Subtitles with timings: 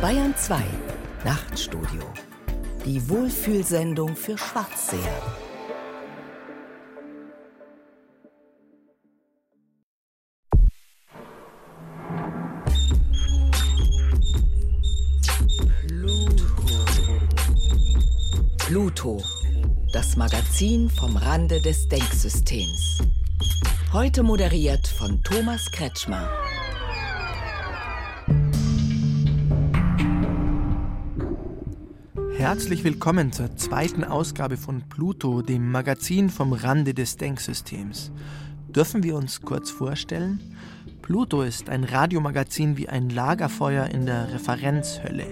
[0.00, 0.62] Bayern 2
[1.26, 2.02] Nachtstudio.
[2.86, 4.98] Die Wohlfühlsendung für Schwarzseher.
[18.56, 19.22] Pluto,
[19.92, 23.02] das Magazin vom Rande des Denksystems.
[23.92, 26.30] Heute moderiert von Thomas Kretschmer.
[32.40, 38.10] Herzlich willkommen zur zweiten Ausgabe von Pluto, dem Magazin vom Rande des Denksystems.
[38.66, 40.40] Dürfen wir uns kurz vorstellen?
[41.02, 45.26] Pluto ist ein Radiomagazin wie ein Lagerfeuer in der Referenzhölle.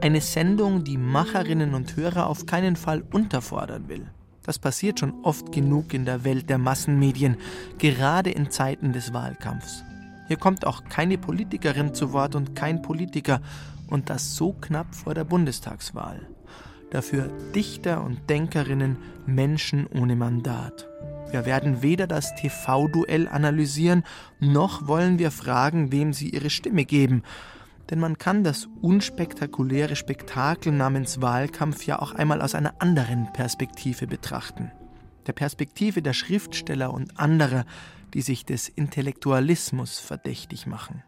[0.00, 4.10] Eine Sendung, die Macherinnen und Hörer auf keinen Fall unterfordern will.
[4.42, 7.36] Das passiert schon oft genug in der Welt der Massenmedien,
[7.78, 9.84] gerade in Zeiten des Wahlkampfs.
[10.26, 13.40] Hier kommt auch keine Politikerin zu Wort und kein Politiker,
[13.92, 16.26] und das so knapp vor der Bundestagswahl.
[16.92, 20.86] Dafür Dichter und Denkerinnen, Menschen ohne Mandat.
[21.30, 24.04] Wir werden weder das TV-Duell analysieren,
[24.40, 27.22] noch wollen wir fragen, wem sie ihre Stimme geben.
[27.88, 34.06] Denn man kann das unspektakuläre Spektakel namens Wahlkampf ja auch einmal aus einer anderen Perspektive
[34.06, 34.70] betrachten.
[35.26, 37.64] Der Perspektive der Schriftsteller und anderer,
[38.12, 41.02] die sich des Intellektualismus verdächtig machen.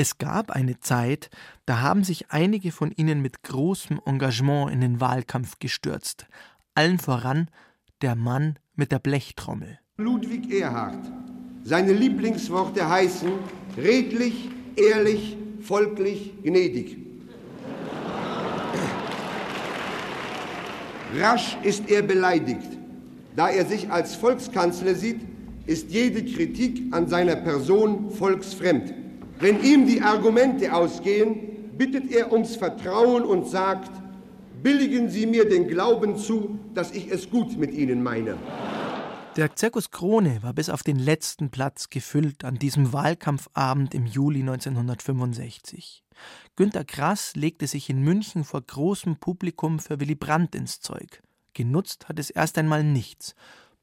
[0.00, 1.28] Es gab eine Zeit,
[1.66, 6.28] da haben sich einige von ihnen mit großem Engagement in den Wahlkampf gestürzt.
[6.76, 7.50] Allen voran
[8.00, 9.80] der Mann mit der Blechtrommel.
[9.96, 11.04] Ludwig Erhard.
[11.64, 13.28] Seine Lieblingsworte heißen
[13.76, 16.96] redlich, ehrlich, folglich, gnädig.
[21.16, 22.78] Rasch ist er beleidigt.
[23.34, 25.22] Da er sich als Volkskanzler sieht,
[25.66, 28.94] ist jede Kritik an seiner Person volksfremd.
[29.40, 33.90] Wenn ihm die Argumente ausgehen, bittet er ums Vertrauen und sagt,
[34.62, 38.36] billigen Sie mir den Glauben zu, dass ich es gut mit Ihnen meine.
[39.36, 44.40] Der Zirkus Krone war bis auf den letzten Platz gefüllt an diesem Wahlkampfabend im Juli
[44.40, 46.02] 1965.
[46.56, 51.22] Günter Grass legte sich in München vor großem Publikum für Willy Brandt ins Zeug.
[51.54, 53.36] Genutzt hat es erst einmal nichts.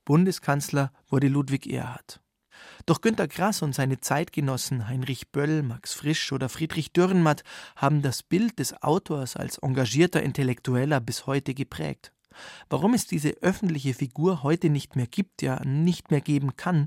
[0.03, 2.19] Bundeskanzler wurde Ludwig Erhard.
[2.85, 7.44] Doch Günter Grass und seine Zeitgenossen Heinrich Böll, Max Frisch oder Friedrich Dürrenmatt
[7.75, 12.12] haben das Bild des Autors als engagierter Intellektueller bis heute geprägt.
[12.69, 16.85] Warum es diese öffentliche Figur heute nicht mehr gibt, ja nicht mehr geben kann,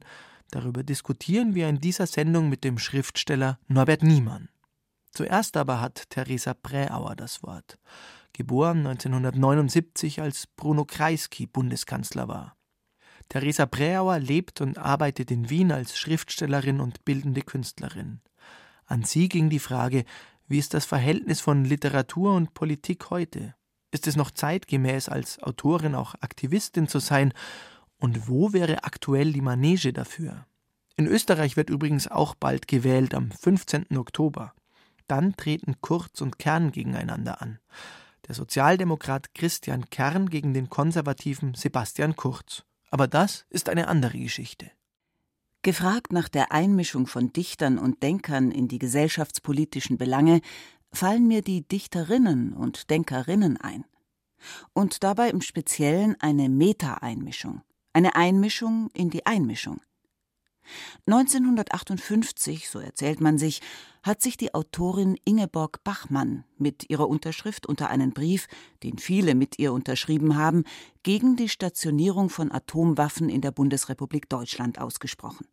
[0.52, 4.50] darüber diskutieren wir in dieser Sendung mit dem Schriftsteller Norbert Niemann.
[5.10, 7.78] Zuerst aber hat Theresa Präauer das Wort,
[8.32, 12.57] geboren 1979, als Bruno Kreisky Bundeskanzler war.
[13.28, 18.20] Theresa Präauer lebt und arbeitet in Wien als Schriftstellerin und bildende Künstlerin.
[18.86, 20.04] An sie ging die Frage,
[20.46, 23.54] wie ist das Verhältnis von Literatur und Politik heute?
[23.90, 27.34] Ist es noch zeitgemäß, als Autorin auch Aktivistin zu sein?
[27.98, 30.46] Und wo wäre aktuell die Manege dafür?
[30.96, 33.96] In Österreich wird übrigens auch bald gewählt, am 15.
[33.96, 34.54] Oktober.
[35.06, 37.58] Dann treten Kurz und Kern gegeneinander an.
[38.26, 42.64] Der Sozialdemokrat Christian Kern gegen den konservativen Sebastian Kurz.
[42.90, 44.70] Aber das ist eine andere Geschichte.
[45.62, 50.40] Gefragt nach der Einmischung von Dichtern und Denkern in die gesellschaftspolitischen Belange,
[50.92, 53.84] fallen mir die Dichterinnen und Denkerinnen ein.
[54.72, 57.62] Und dabei im Speziellen eine Meta-Einmischung,
[57.92, 59.80] eine Einmischung in die Einmischung.
[61.06, 63.60] 1958, so erzählt man sich,
[64.02, 68.46] hat sich die Autorin Ingeborg Bachmann mit ihrer Unterschrift unter einen Brief,
[68.82, 70.64] den viele mit ihr unterschrieben haben,
[71.02, 75.46] gegen die Stationierung von Atomwaffen in der Bundesrepublik Deutschland ausgesprochen.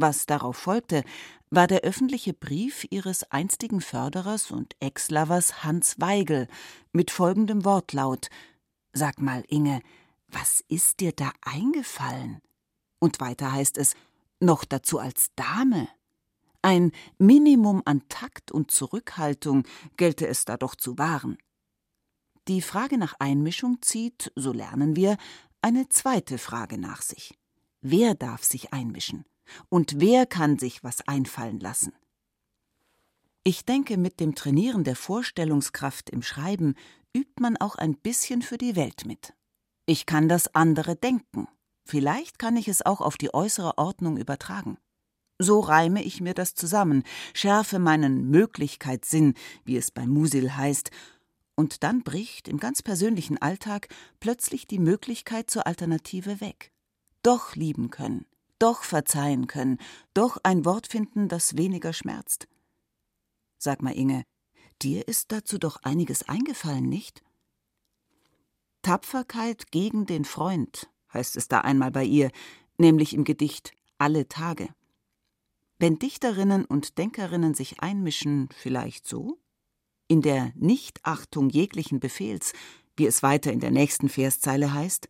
[0.00, 1.02] Was darauf folgte,
[1.50, 6.46] war der öffentliche Brief ihres einstigen Förderers und Ex-Lovers Hans Weigel
[6.92, 8.28] mit folgendem Wortlaut:
[8.92, 9.80] Sag mal, Inge,
[10.28, 12.40] was ist dir da eingefallen?
[13.00, 13.94] Und weiter heißt es:
[14.40, 15.88] noch dazu als Dame.
[16.62, 19.64] Ein Minimum an Takt und Zurückhaltung
[19.96, 21.38] gelte es da doch zu wahren.
[22.48, 25.16] Die Frage nach Einmischung zieht, so lernen wir,
[25.60, 27.38] eine zweite Frage nach sich.
[27.80, 29.24] Wer darf sich einmischen?
[29.68, 31.92] Und wer kann sich was einfallen lassen?
[33.44, 36.74] Ich denke, mit dem Trainieren der Vorstellungskraft im Schreiben
[37.16, 39.32] übt man auch ein bisschen für die Welt mit.
[39.86, 41.48] Ich kann das andere denken.
[41.88, 44.76] Vielleicht kann ich es auch auf die äußere Ordnung übertragen.
[45.38, 47.02] So reime ich mir das zusammen,
[47.32, 49.32] schärfe meinen Möglichkeitssinn,
[49.64, 50.90] wie es bei Musil heißt,
[51.54, 53.88] und dann bricht im ganz persönlichen Alltag
[54.20, 56.72] plötzlich die Möglichkeit zur Alternative weg.
[57.22, 58.26] Doch lieben können,
[58.58, 59.78] doch verzeihen können,
[60.12, 62.48] doch ein Wort finden, das weniger schmerzt.
[63.56, 64.24] Sag mal, Inge,
[64.82, 67.22] dir ist dazu doch einiges eingefallen, nicht?
[68.82, 72.30] Tapferkeit gegen den Freund, heißt es da einmal bei ihr,
[72.78, 74.68] nämlich im Gedicht Alle Tage.
[75.78, 79.38] Wenn Dichterinnen und Denkerinnen sich einmischen, vielleicht so?
[80.08, 82.52] In der Nichtachtung jeglichen Befehls,
[82.96, 85.08] wie es weiter in der nächsten Verszeile heißt?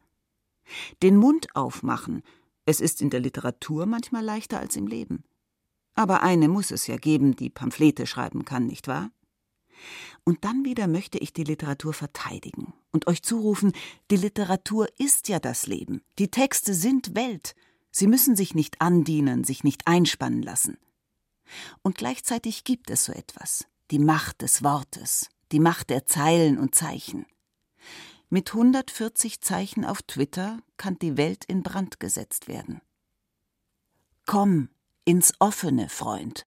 [1.03, 2.23] Den Mund aufmachen,
[2.67, 5.25] es ist in der Literatur manchmal leichter als im Leben.
[5.95, 9.11] Aber eine muss es ja geben, die Pamphlete schreiben kann, nicht wahr?
[10.25, 13.73] Und dann wieder möchte ich die Literatur verteidigen und euch zurufen,
[14.11, 17.55] die Literatur ist ja das Leben, die Texte sind Welt,
[17.91, 20.79] sie müssen sich nicht andienen, sich nicht einspannen lassen.
[21.83, 26.75] Und gleichzeitig gibt es so etwas, die Macht des Wortes, die Macht der Zeilen und
[26.75, 27.27] Zeichen.
[28.31, 32.83] Mit 140 Zeichen auf Twitter kann die Welt in Brand gesetzt werden.
[34.27, 34.69] Komm
[35.07, 36.45] ins offene, Freund.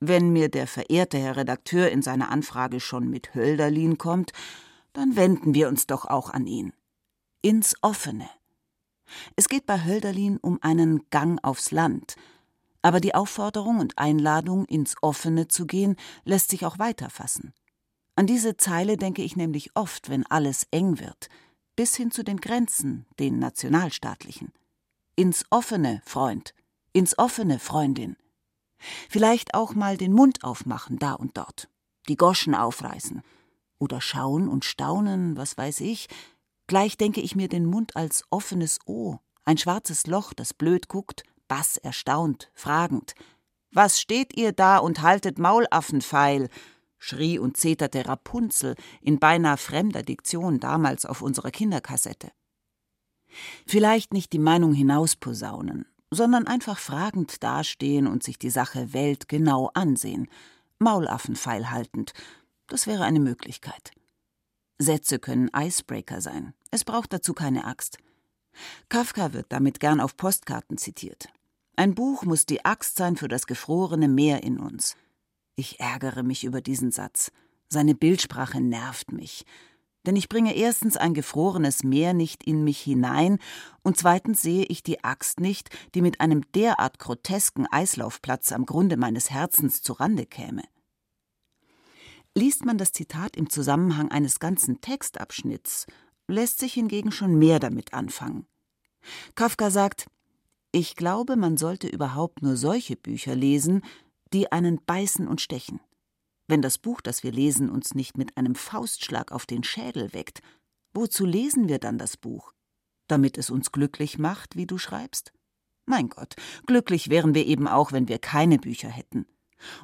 [0.00, 4.32] Wenn mir der verehrte Herr Redakteur in seiner Anfrage schon mit Hölderlin kommt,
[4.92, 6.72] dann wenden wir uns doch auch an ihn.
[7.42, 8.28] Ins offene.
[9.36, 12.16] Es geht bei Hölderlin um einen Gang aufs Land,
[12.82, 17.52] aber die Aufforderung und Einladung, ins Offene zu gehen, lässt sich auch weiterfassen.
[18.14, 21.28] An diese Zeile denke ich nämlich oft, wenn alles eng wird,
[21.76, 24.52] bis hin zu den Grenzen, den nationalstaatlichen.
[25.16, 26.54] Ins offene, Freund,
[26.92, 28.16] ins offene, Freundin.
[29.08, 31.68] Vielleicht auch mal den Mund aufmachen, da und dort,
[32.08, 33.22] die Goschen aufreißen.
[33.78, 36.08] Oder schauen und staunen, was weiß ich.
[36.66, 41.22] Gleich denke ich mir den Mund als offenes O, ein schwarzes Loch, das blöd guckt,
[41.48, 43.14] bass erstaunt, fragend.
[43.72, 46.48] Was steht ihr da und haltet Maulaffenpfeil?
[46.98, 52.32] schrie und zeterte Rapunzel in beinahe fremder Diktion damals auf unserer Kinderkassette.
[53.66, 59.70] Vielleicht nicht die Meinung hinausposaunen, sondern einfach fragend dastehen und sich die Sache Welt genau
[59.74, 60.28] ansehen,
[60.78, 62.12] Maulaffenpfeil haltend,
[62.66, 63.90] das wäre eine Möglichkeit.
[64.78, 67.98] Sätze können Icebreaker sein, es braucht dazu keine Axt.
[68.88, 71.28] Kafka wird damit gern auf Postkarten zitiert.
[71.76, 74.96] Ein Buch muss die Axt sein für das gefrorene Meer in uns.
[75.54, 77.30] Ich ärgere mich über diesen Satz.
[77.68, 79.44] Seine Bildsprache nervt mich.
[80.08, 83.36] Denn ich bringe erstens ein gefrorenes Meer nicht in mich hinein
[83.82, 88.96] und zweitens sehe ich die Axt nicht, die mit einem derart grotesken Eislaufplatz am Grunde
[88.96, 90.62] meines Herzens zurande käme.
[92.34, 95.84] Liest man das Zitat im Zusammenhang eines ganzen Textabschnitts,
[96.26, 98.46] lässt sich hingegen schon mehr damit anfangen.
[99.34, 100.06] Kafka sagt,
[100.72, 103.82] ich glaube, man sollte überhaupt nur solche Bücher lesen,
[104.32, 105.80] die einen beißen und stechen.
[106.48, 110.40] Wenn das Buch, das wir lesen, uns nicht mit einem Faustschlag auf den Schädel weckt,
[110.94, 112.54] wozu lesen wir dann das Buch?
[113.06, 115.32] Damit es uns glücklich macht, wie du schreibst?
[115.84, 116.36] Mein Gott,
[116.66, 119.26] glücklich wären wir eben auch, wenn wir keine Bücher hätten.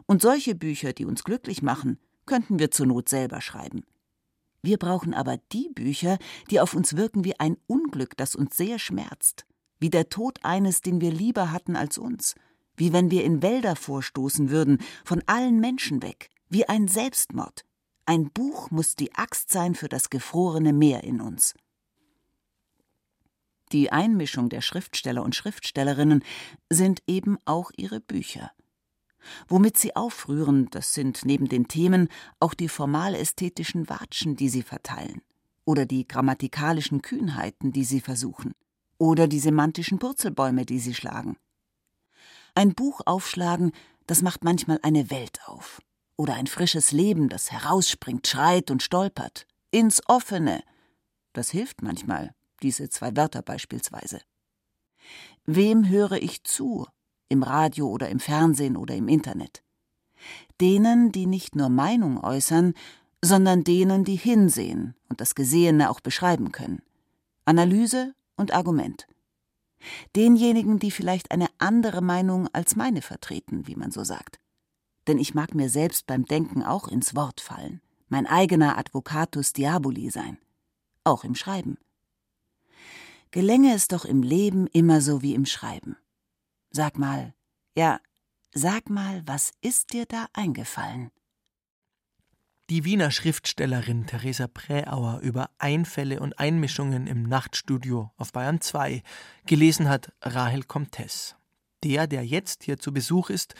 [0.06, 3.84] Und solche Bücher, die uns glücklich machen, könnten wir zur Not selber schreiben.
[4.62, 6.16] Wir brauchen aber die Bücher,
[6.50, 9.44] die auf uns wirken wie ein Unglück, das uns sehr schmerzt,
[9.78, 12.34] wie der Tod eines, den wir lieber hatten als uns,
[12.74, 17.64] wie wenn wir in Wälder vorstoßen würden, von allen Menschen weg, wie ein Selbstmord.
[18.06, 21.54] Ein Buch muss die Axt sein für das gefrorene Meer in uns.
[23.72, 26.22] Die Einmischung der Schriftsteller und Schriftstellerinnen
[26.70, 28.52] sind eben auch ihre Bücher.
[29.48, 32.08] Womit sie aufrühren, das sind neben den Themen
[32.40, 35.22] auch die formal-ästhetischen Watschen, die sie verteilen,
[35.64, 38.52] oder die grammatikalischen Kühnheiten, die sie versuchen,
[38.98, 41.36] oder die semantischen Purzelbäume, die sie schlagen.
[42.54, 43.72] Ein Buch aufschlagen,
[44.06, 45.80] das macht manchmal eine Welt auf.
[46.16, 49.46] Oder ein frisches Leben, das herausspringt, schreit und stolpert.
[49.70, 50.62] Ins Offene.
[51.32, 54.20] Das hilft manchmal, diese zwei Wörter beispielsweise.
[55.44, 56.86] Wem höre ich zu?
[57.28, 59.62] Im Radio oder im Fernsehen oder im Internet?
[60.60, 62.74] Denen, die nicht nur Meinung äußern,
[63.20, 66.82] sondern denen, die hinsehen und das Gesehene auch beschreiben können.
[67.44, 69.06] Analyse und Argument
[70.16, 74.38] denjenigen, die vielleicht eine andere Meinung als meine vertreten, wie man so sagt.
[75.06, 80.10] Denn ich mag mir selbst beim Denken auch ins Wort fallen, mein eigener Advocatus Diaboli
[80.10, 80.38] sein,
[81.04, 81.78] auch im Schreiben.
[83.30, 85.96] Gelänge es doch im Leben immer so wie im Schreiben.
[86.70, 87.34] Sag mal,
[87.76, 88.00] ja,
[88.52, 91.10] sag mal, was ist dir da eingefallen?
[92.70, 99.02] Die Wiener Schriftstellerin Theresa Präauer über Einfälle und Einmischungen im Nachtstudio auf Bayern 2
[99.44, 101.34] gelesen hat Rahel Comtesse.
[101.82, 103.54] Der, der jetzt hier zu Besuch ist,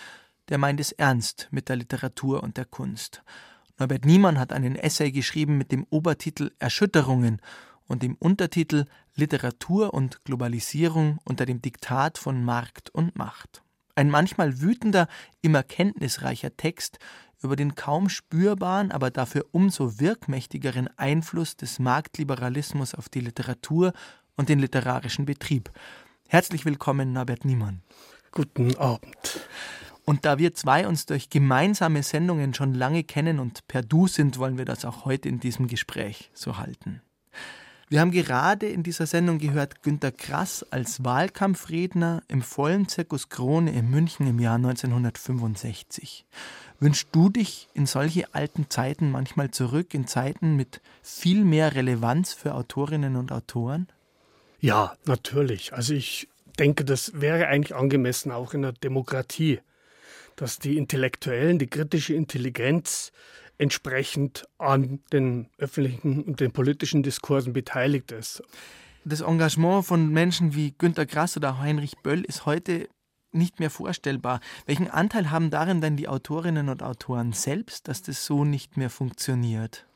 [0.48, 3.22] der meint es ernst mit der Literatur und der Kunst.
[3.78, 7.40] Norbert Niemann hat einen Essay geschrieben mit dem Obertitel Erschütterungen
[7.86, 13.62] und dem Untertitel Literatur und Globalisierung unter dem Diktat von Markt und Macht.
[13.96, 15.08] Ein manchmal wütender,
[15.40, 16.98] immer kenntnisreicher Text
[17.42, 23.92] über den kaum spürbaren, aber dafür umso wirkmächtigeren Einfluss des Marktliberalismus auf die Literatur
[24.36, 25.70] und den literarischen Betrieb.
[26.28, 27.82] Herzlich willkommen, Norbert Niemann.
[28.32, 29.16] Guten Abend.
[30.04, 34.38] Und da wir zwei uns durch gemeinsame Sendungen schon lange kennen und per Du sind,
[34.38, 37.00] wollen wir das auch heute in diesem Gespräch so halten.
[37.88, 43.72] Wir haben gerade in dieser Sendung gehört Günter Grass als Wahlkampfredner im vollen Zirkus Krone
[43.72, 46.24] in München im Jahr 1965.
[46.80, 52.32] Wünschst du dich in solche alten Zeiten manchmal zurück, in Zeiten mit viel mehr Relevanz
[52.32, 53.86] für Autorinnen und Autoren?
[54.60, 55.72] Ja, natürlich.
[55.72, 59.60] Also ich denke, das wäre eigentlich angemessen auch in der Demokratie,
[60.36, 63.12] dass die Intellektuellen, die kritische Intelligenz
[63.58, 68.42] entsprechend an den öffentlichen und den politischen Diskursen beteiligt ist.
[69.04, 72.88] Das Engagement von Menschen wie Günter Grass oder Heinrich Böll ist heute
[73.32, 74.40] nicht mehr vorstellbar.
[74.66, 78.90] Welchen Anteil haben darin denn die Autorinnen und Autoren selbst, dass das so nicht mehr
[78.90, 79.86] funktioniert?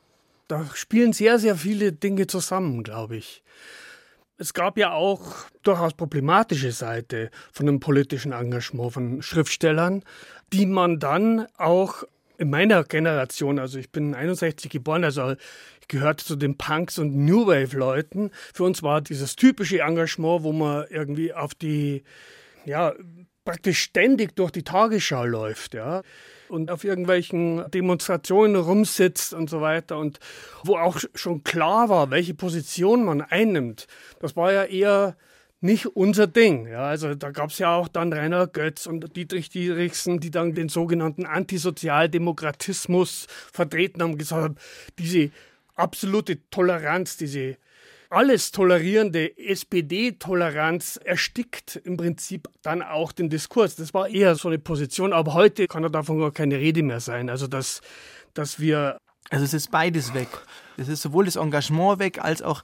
[0.49, 3.43] Da spielen sehr, sehr viele Dinge zusammen, glaube ich.
[4.41, 5.21] Es gab ja auch
[5.65, 10.05] durchaus problematische Seite von dem politischen Engagement von Schriftstellern,
[10.53, 12.05] die man dann auch
[12.39, 15.33] in meiner Generation, also ich bin 61 geboren, also
[15.81, 18.31] ich gehörte zu den Punks und New Wave Leuten.
[18.55, 22.05] Für uns war dieses typische Engagement, wo man irgendwie auf die,
[22.65, 22.95] ja,
[23.45, 26.03] praktisch ständig durch die Tagesschau läuft, ja.
[26.49, 30.19] Und auf irgendwelchen Demonstrationen rumsitzt und so weiter und
[30.65, 33.87] wo auch schon klar war, welche Position man einnimmt.
[34.21, 35.17] Das war ja eher
[35.61, 36.69] nicht unser Ding.
[36.69, 40.55] Ja, also da gab es ja auch dann Rainer Götz und Dietrich Dierichsen, die dann
[40.55, 44.57] den sogenannten Antisozialdemokratismus vertreten haben, gesagt haben,
[44.99, 45.31] diese
[45.75, 47.57] absolute Toleranz, diese
[48.11, 53.77] alles tolerierende SPD-Toleranz erstickt im Prinzip dann auch den Diskurs.
[53.77, 57.01] Das war eher so eine Position, aber heute kann da davon gar keine Rede mehr
[57.01, 57.29] sein.
[57.29, 57.81] Also dass,
[58.35, 58.99] dass wir...
[59.31, 60.29] Also es ist beides weg.
[60.79, 62.63] Es ist sowohl das Engagement weg, als auch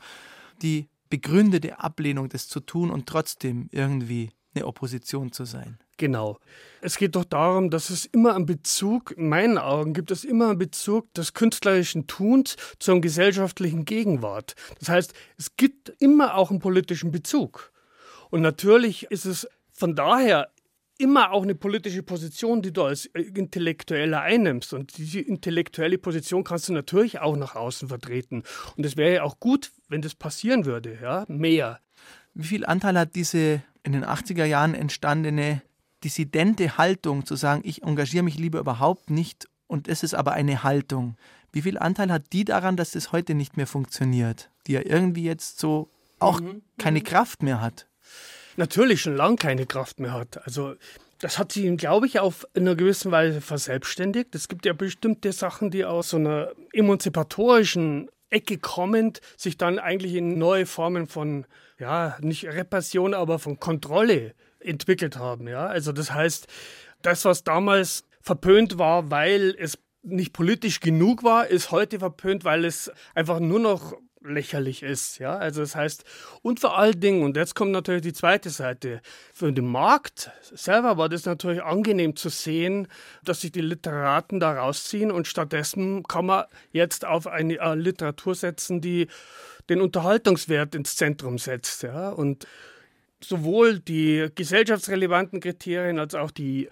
[0.62, 5.78] die begründete Ablehnung, das zu tun und trotzdem irgendwie eine Opposition zu sein.
[5.96, 6.38] Genau.
[6.80, 10.50] Es geht doch darum, dass es immer einen Bezug, in meinen Augen gibt es immer
[10.50, 14.54] einen Bezug des künstlerischen Tuns zum gesellschaftlichen Gegenwart.
[14.80, 17.72] Das heißt, es gibt immer auch einen politischen Bezug.
[18.30, 20.50] Und natürlich ist es von daher
[20.98, 24.72] immer auch eine politische Position, die du als Intellektueller einnimmst.
[24.74, 28.42] Und diese intellektuelle Position kannst du natürlich auch nach außen vertreten.
[28.76, 31.80] Und es wäre ja auch gut, wenn das passieren würde, ja, mehr.
[32.34, 35.62] Wie viel Anteil hat diese in den 80er Jahren entstandene
[36.04, 40.62] dissidente Haltung, zu sagen, ich engagiere mich lieber überhaupt nicht und es ist aber eine
[40.62, 41.16] Haltung.
[41.52, 45.24] Wie viel Anteil hat die daran, dass das heute nicht mehr funktioniert, die ja irgendwie
[45.24, 46.62] jetzt so auch mhm.
[46.78, 47.86] keine Kraft mehr hat?
[48.56, 50.44] natürlich schon lange keine Kraft mehr hat.
[50.44, 50.74] Also
[51.20, 54.34] das hat sie, glaube ich, auf in einer gewissen Weise verselbstständigt.
[54.34, 60.14] Es gibt ja bestimmte Sachen, die aus so einer emanzipatorischen Ecke kommend sich dann eigentlich
[60.14, 61.46] in neue Formen von,
[61.78, 64.34] ja, nicht Repression, aber von Kontrolle
[64.64, 65.48] entwickelt haben.
[65.48, 65.66] Ja?
[65.66, 66.46] Also das heißt,
[67.02, 72.64] das, was damals verpönt war, weil es nicht politisch genug war, ist heute verpönt, weil
[72.64, 73.94] es einfach nur noch
[74.24, 75.18] lächerlich ist.
[75.18, 76.04] Ja, also das heißt,
[76.42, 79.00] und vor allen Dingen, und jetzt kommt natürlich die zweite Seite,
[79.32, 82.88] für den Markt selber war das natürlich angenehm zu sehen,
[83.22, 88.34] dass sich die Literaten da rausziehen und stattdessen kann man jetzt auf eine äh, Literatur
[88.34, 89.08] setzen, die
[89.68, 91.82] den Unterhaltungswert ins Zentrum setzt.
[91.82, 92.46] Ja, und
[93.28, 96.68] sowohl die gesellschaftsrelevanten Kriterien als auch die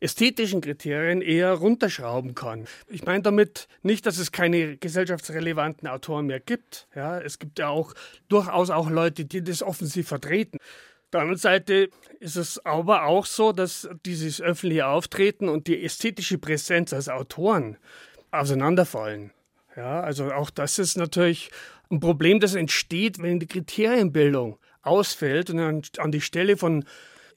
[0.00, 2.66] ästhetischen Kriterien eher runterschrauben kann.
[2.88, 6.86] Ich meine damit nicht, dass es keine gesellschaftsrelevanten Autoren mehr gibt.
[6.94, 7.94] Ja, es gibt ja auch
[8.28, 10.58] durchaus auch Leute, die das offensiv vertreten.
[10.60, 11.90] Auf der anderen Seite
[12.20, 17.78] ist es aber auch so, dass dieses öffentliche Auftreten und die ästhetische Präsenz als Autoren
[18.30, 19.32] auseinanderfallen.
[19.74, 21.50] Ja, also auch das ist natürlich
[21.90, 26.84] ein Problem, das entsteht, wenn die Kriterienbildung ausfällt und an die Stelle von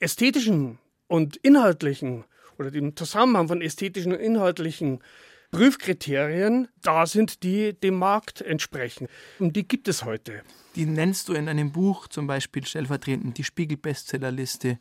[0.00, 2.24] ästhetischen und inhaltlichen
[2.58, 5.00] oder dem Zusammenhang von ästhetischen und inhaltlichen
[5.52, 9.08] Prüfkriterien da sind, die dem Markt entsprechen.
[9.38, 10.42] Und die gibt es heute.
[10.74, 14.78] Die nennst du in einem Buch zum Beispiel stellvertretend die Spiegel-Bestsellerliste,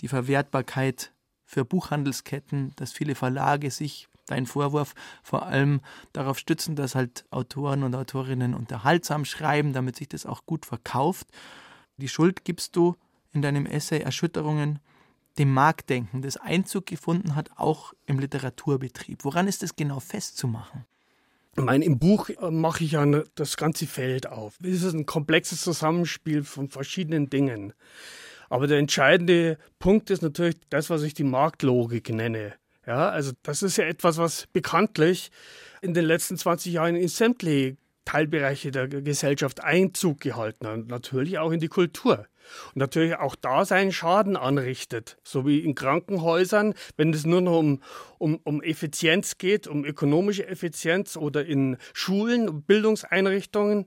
[0.00, 1.12] die Verwertbarkeit
[1.44, 5.82] für Buchhandelsketten, dass viele Verlage sich dein Vorwurf vor allem
[6.14, 11.28] darauf stützen, dass halt Autoren und Autorinnen unterhaltsam schreiben, damit sich das auch gut verkauft.
[11.96, 12.96] Die Schuld gibst du
[13.32, 14.80] in deinem Essay Erschütterungen
[15.38, 19.24] dem Marktdenken, das Einzug gefunden hat, auch im Literaturbetrieb.
[19.24, 20.84] Woran ist das genau festzumachen?
[21.56, 24.58] Ich meine, im Buch äh, mache ich ja ne, das ganze Feld auf.
[24.62, 27.72] Es ist ein komplexes Zusammenspiel von verschiedenen Dingen.
[28.48, 32.54] Aber der entscheidende Punkt ist natürlich das, was ich die Marktlogik nenne.
[32.86, 35.30] Ja, also das ist ja etwas, was bekanntlich
[35.80, 41.50] in den letzten 20 Jahren in sämtliche Teilbereiche der Gesellschaft Einzug gehalten hat, natürlich auch
[41.50, 42.26] in die Kultur.
[42.74, 47.58] Und natürlich auch da seinen Schaden anrichtet, so wie in Krankenhäusern, wenn es nur noch
[47.58, 47.80] um,
[48.18, 53.86] um, um Effizienz geht, um ökonomische Effizienz oder in Schulen, Bildungseinrichtungen.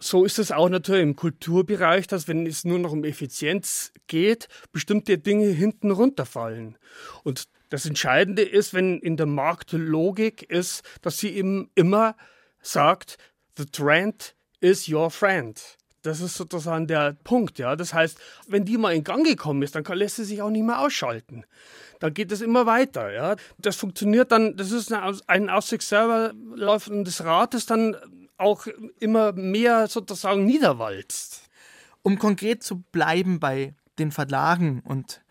[0.00, 4.48] So ist es auch natürlich im Kulturbereich, dass wenn es nur noch um Effizienz geht,
[4.72, 6.76] bestimmte Dinge hinten runterfallen.
[7.22, 12.16] Und das Entscheidende ist, wenn in der Marktlogik ist, dass sie eben immer
[12.60, 13.18] sagt,
[13.56, 15.60] the trend is your friend.
[16.02, 17.76] Das ist sozusagen der Punkt, ja.
[17.76, 20.64] Das heißt, wenn die mal in Gang gekommen ist, dann lässt sie sich auch nicht
[20.64, 21.44] mehr ausschalten.
[21.98, 23.36] Dann geht es immer weiter, ja.
[23.58, 27.96] Das funktioniert dann, das ist ein aus sich selber laufendes Rad, das dann
[28.36, 28.66] auch
[29.00, 31.48] immer mehr sozusagen niederwalzt.
[32.02, 35.22] Um konkret zu bleiben bei den Verlagen und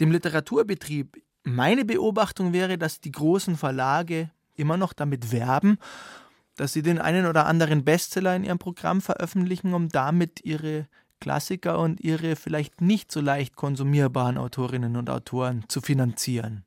[0.00, 5.78] dem Literaturbetrieb, meine Beobachtung wäre, dass die großen Verlage immer noch damit werben,
[6.56, 10.86] dass sie den einen oder anderen Bestseller in ihrem Programm veröffentlichen, um damit ihre
[11.20, 16.64] Klassiker und ihre vielleicht nicht so leicht konsumierbaren Autorinnen und Autoren zu finanzieren.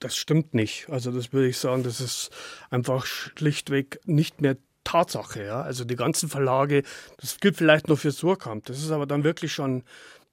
[0.00, 0.88] Das stimmt nicht.
[0.88, 2.30] Also das würde ich sagen, das ist
[2.70, 5.44] einfach schlichtweg nicht mehr Tatsache.
[5.44, 5.62] Ja?
[5.62, 6.82] Also die ganzen Verlage,
[7.18, 9.84] das gilt vielleicht nur für Surkamp, das ist aber dann wirklich schon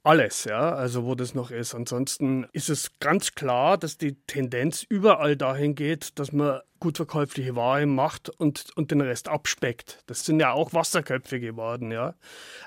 [0.03, 1.75] alles, ja, also wo das noch ist.
[1.75, 7.55] Ansonsten ist es ganz klar, dass die Tendenz überall dahin geht, dass man gut verkäufliche
[7.55, 10.03] Ware macht und, und den Rest abspeckt.
[10.07, 12.15] Das sind ja auch Wasserköpfe geworden, ja.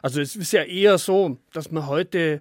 [0.00, 2.40] Also es ist ja eher so, dass man heute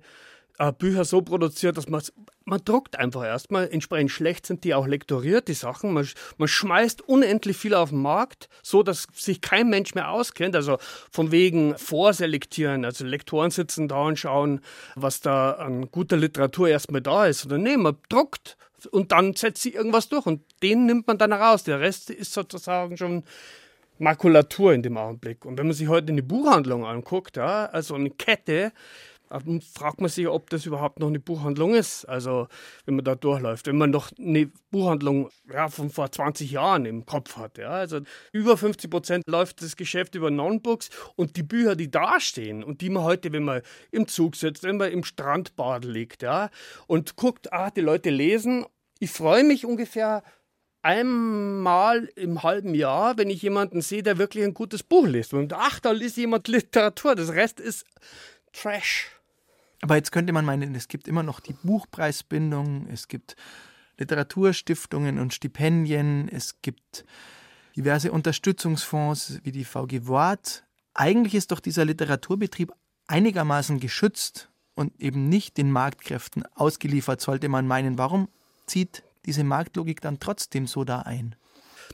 [0.77, 2.01] Bücher so produziert, dass man
[2.45, 3.69] man druckt einfach erstmal.
[3.69, 5.93] Entsprechend schlecht sind die auch lektoriert, die Sachen.
[5.93, 6.07] Man,
[6.37, 10.55] man schmeißt unendlich viel auf den Markt, so dass sich kein Mensch mehr auskennt.
[10.55, 10.77] Also
[11.11, 12.85] von wegen vorselektieren.
[12.85, 14.61] Also Lektoren sitzen da und schauen,
[14.95, 17.45] was da an guter Literatur erstmal da ist.
[17.45, 18.57] Oder nee, man druckt
[18.91, 21.63] und dann setzt sie irgendwas durch und den nimmt man dann raus.
[21.63, 23.23] Der Rest ist sozusagen schon
[23.99, 25.45] Makulatur in dem Augenblick.
[25.45, 28.73] Und wenn man sich heute eine Buchhandlung anguckt, ja, also eine Kette,
[29.73, 32.05] fragt man sich, ob das überhaupt noch eine Buchhandlung ist.
[32.05, 32.47] Also,
[32.85, 37.05] wenn man da durchläuft, wenn man noch eine Buchhandlung ja, von vor 20 Jahren im
[37.05, 37.57] Kopf hat.
[37.57, 37.69] Ja.
[37.69, 42.63] Also, über 50 Prozent läuft das Geschäft über Non-Books und die Bücher, die da stehen
[42.63, 46.49] und die man heute, wenn man im Zug sitzt, wenn man im Strandbad liegt ja,
[46.87, 48.65] und guckt, ah, die Leute lesen.
[48.99, 50.23] Ich freue mich ungefähr
[50.83, 55.33] einmal im halben Jahr, wenn ich jemanden sehe, der wirklich ein gutes Buch liest.
[55.33, 57.15] Und ach, da liest jemand Literatur.
[57.15, 57.85] Das Rest ist
[58.51, 59.11] Trash.
[59.83, 63.35] Aber jetzt könnte man meinen, es gibt immer noch die Buchpreisbindung, es gibt
[63.97, 67.03] Literaturstiftungen und Stipendien, es gibt
[67.75, 70.63] diverse Unterstützungsfonds wie die VG Wort.
[70.93, 72.71] Eigentlich ist doch dieser Literaturbetrieb
[73.07, 77.97] einigermaßen geschützt und eben nicht den Marktkräften ausgeliefert, sollte man meinen.
[77.97, 78.29] Warum
[78.67, 81.35] zieht diese Marktlogik dann trotzdem so da ein?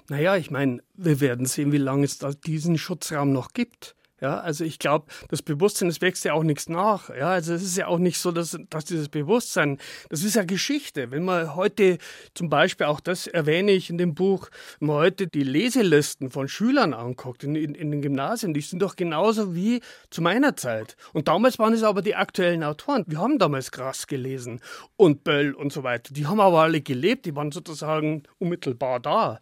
[0.09, 3.95] Naja, ich meine, wir werden sehen, wie lange es diesen Schutzraum noch gibt.
[4.21, 7.09] Ja, also ich glaube, das Bewusstsein, das wächst ja auch nichts nach.
[7.09, 9.77] Ja, also es ist ja auch nicht so, dass, dass dieses Bewusstsein,
[10.09, 11.11] das ist ja Geschichte.
[11.11, 11.97] Wenn man heute
[12.33, 16.47] zum Beispiel, auch das erwähne ich in dem Buch, wenn man heute die Leselisten von
[16.47, 20.97] Schülern anguckt in, in, in den Gymnasien, die sind doch genauso wie zu meiner Zeit.
[21.13, 23.05] Und damals waren es aber die aktuellen Autoren.
[23.07, 24.59] Wir haben damals Grass gelesen
[24.97, 26.13] und Böll und so weiter.
[26.13, 29.39] Die haben aber alle gelebt, die waren sozusagen unmittelbar da.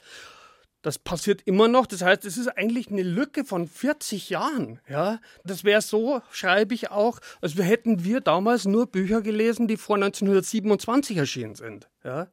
[0.82, 1.86] Das passiert immer noch.
[1.86, 4.80] Das heißt, es ist eigentlich eine Lücke von 40 Jahren.
[4.90, 5.20] Ja?
[5.44, 9.96] Das wäre so, schreibe ich auch, als hätten wir damals nur Bücher gelesen, die vor
[9.96, 11.90] 1927 erschienen sind.
[12.04, 12.28] Ja?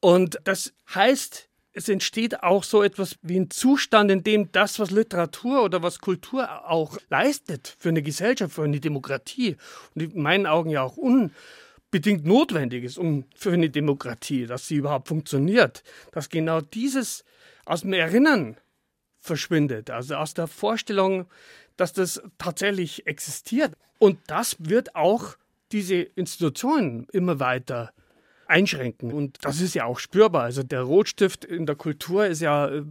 [0.00, 4.90] Und das heißt, es entsteht auch so etwas wie ein Zustand, in dem das, was
[4.90, 9.56] Literatur oder was Kultur auch leistet für eine Gesellschaft, für eine Demokratie
[9.94, 14.76] und in meinen Augen ja auch unbedingt notwendig ist, um für eine Demokratie, dass sie
[14.76, 15.82] überhaupt funktioniert,
[16.12, 17.24] dass genau dieses
[17.64, 18.56] aus dem Erinnern
[19.18, 21.26] verschwindet, also aus der Vorstellung,
[21.76, 23.74] dass das tatsächlich existiert.
[23.98, 25.36] Und das wird auch
[25.70, 27.92] diese Institutionen immer weiter
[28.46, 29.12] einschränken.
[29.12, 30.42] Und das ist ja auch spürbar.
[30.42, 32.82] Also der Rotstift in der Kultur ist ja, äh,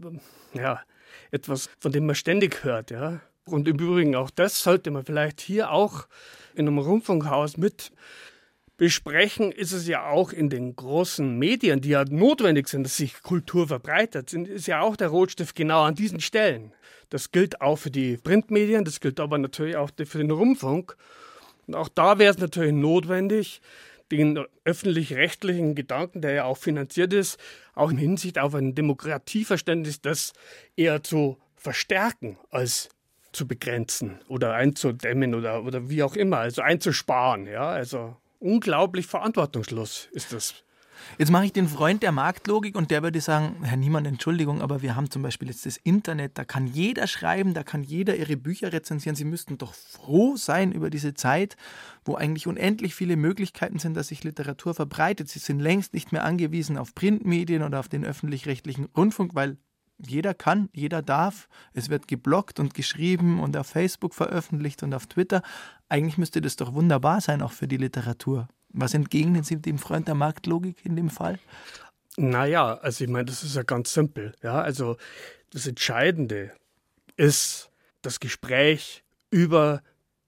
[0.53, 0.81] ja
[1.29, 2.91] etwas, von dem man ständig hört.
[2.91, 3.21] Ja.
[3.45, 6.07] Und im Übrigen auch das sollte man vielleicht hier auch
[6.55, 7.91] in einem Rundfunkhaus mit
[8.81, 13.21] besprechen, ist es ja auch in den großen Medien, die ja notwendig sind, dass sich
[13.21, 16.73] Kultur verbreitet, ist ja auch der Rotstift genau an diesen Stellen.
[17.11, 20.97] Das gilt auch für die Printmedien, das gilt aber natürlich auch für den Rundfunk.
[21.67, 23.61] Und auch da wäre es natürlich notwendig,
[24.11, 27.39] den öffentlich-rechtlichen Gedanken, der ja auch finanziert ist,
[27.75, 30.33] auch in Hinsicht auf ein Demokratieverständnis, das
[30.75, 32.89] eher zu verstärken als
[33.31, 37.45] zu begrenzen oder einzudämmen oder, oder wie auch immer, also einzusparen.
[37.45, 40.55] Ja, also unglaublich verantwortungslos ist das.
[41.17, 44.81] Jetzt mache ich den Freund der Marktlogik und der würde sagen, Herr Niemann, Entschuldigung, aber
[44.81, 48.37] wir haben zum Beispiel jetzt das Internet, da kann jeder schreiben, da kann jeder ihre
[48.37, 49.15] Bücher rezensieren.
[49.15, 51.57] Sie müssten doch froh sein über diese Zeit,
[52.05, 55.29] wo eigentlich unendlich viele Möglichkeiten sind, dass sich Literatur verbreitet.
[55.29, 59.57] Sie sind längst nicht mehr angewiesen auf Printmedien oder auf den öffentlich-rechtlichen Rundfunk, weil
[60.05, 61.47] jeder kann, jeder darf.
[61.73, 65.41] Es wird geblockt und geschrieben und auf Facebook veröffentlicht und auf Twitter.
[65.89, 68.47] Eigentlich müsste das doch wunderbar sein, auch für die Literatur.
[68.69, 71.39] Was entgegnen Sie dem Freund der Marktlogik in dem Fall?
[72.17, 74.33] Naja, also ich meine, das ist ja ganz simpel.
[74.41, 74.97] Ja, also
[75.51, 76.51] das Entscheidende
[77.17, 77.69] ist
[78.01, 79.81] das Gespräch über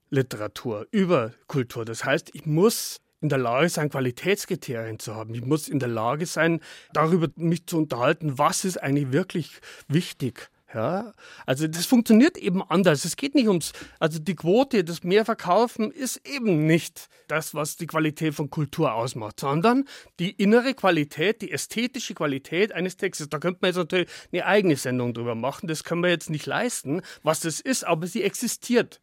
[0.10, 1.86] Literatur, über Kultur.
[1.86, 5.34] Das heißt, ich muss in der Lage sein, Qualitätskriterien zu haben.
[5.34, 6.60] Ich muss in der Lage sein,
[6.92, 10.50] darüber mich zu unterhalten, was ist eigentlich wirklich wichtig.
[10.74, 11.14] Ja,
[11.46, 13.06] also das funktioniert eben anders.
[13.06, 17.86] Es geht nicht ums, also die Quote, das Mehrverkaufen ist eben nicht das, was die
[17.86, 19.86] Qualität von Kultur ausmacht, sondern
[20.20, 23.30] die innere Qualität, die ästhetische Qualität eines Textes.
[23.30, 25.68] Da könnte man jetzt natürlich eine eigene Sendung drüber machen.
[25.68, 29.00] Das können wir jetzt nicht leisten, was das ist, aber sie existiert.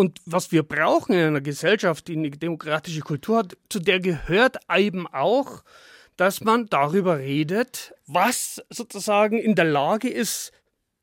[0.00, 4.56] Und was wir brauchen in einer Gesellschaft, die eine demokratische Kultur hat, zu der gehört
[4.74, 5.62] eben auch,
[6.16, 10.52] dass man darüber redet, was sozusagen in der Lage ist,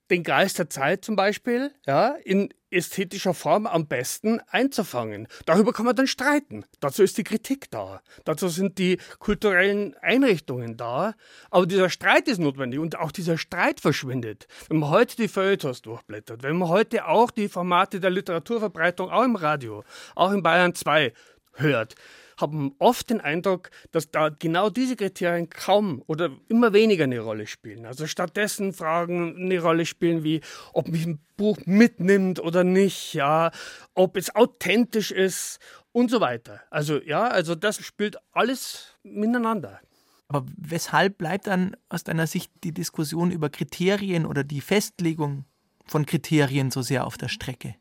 [0.10, 5.28] den Geist der Zeit zum Beispiel ja, in ästhetischer Form am besten einzufangen.
[5.46, 6.66] Darüber kann man dann streiten.
[6.80, 8.02] Dazu ist die Kritik da.
[8.26, 11.14] Dazu sind die kulturellen Einrichtungen da.
[11.50, 14.48] Aber dieser Streit ist notwendig und auch dieser Streit verschwindet.
[14.70, 19.24] Wenn man heute die Feuilletons durchblättert, wenn man heute auch die Formate der Literaturverbreitung, auch
[19.24, 19.84] im Radio,
[20.16, 21.14] auch in Bayern 2
[21.54, 21.96] hört,
[22.38, 27.48] haben oft den Eindruck, dass da genau diese Kriterien kaum oder immer weniger eine Rolle
[27.48, 27.86] spielen.
[27.86, 30.42] Also stattdessen Fragen eine Rolle spielen wie,
[30.74, 33.52] ob mich ein Buch mitnimmt oder nicht, ja,
[33.94, 35.60] ob es authentisch ist
[35.92, 36.62] und so weiter.
[36.70, 39.80] Also ja, also das spielt alles miteinander.
[40.28, 45.46] Aber weshalb bleibt dann aus deiner Sicht die Diskussion über Kriterien oder die Festlegung
[45.86, 47.76] von Kriterien so sehr auf der Strecke?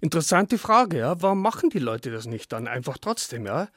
[0.00, 1.22] Interessante Frage, ja.
[1.22, 3.68] Warum machen die Leute das nicht dann einfach trotzdem, ja?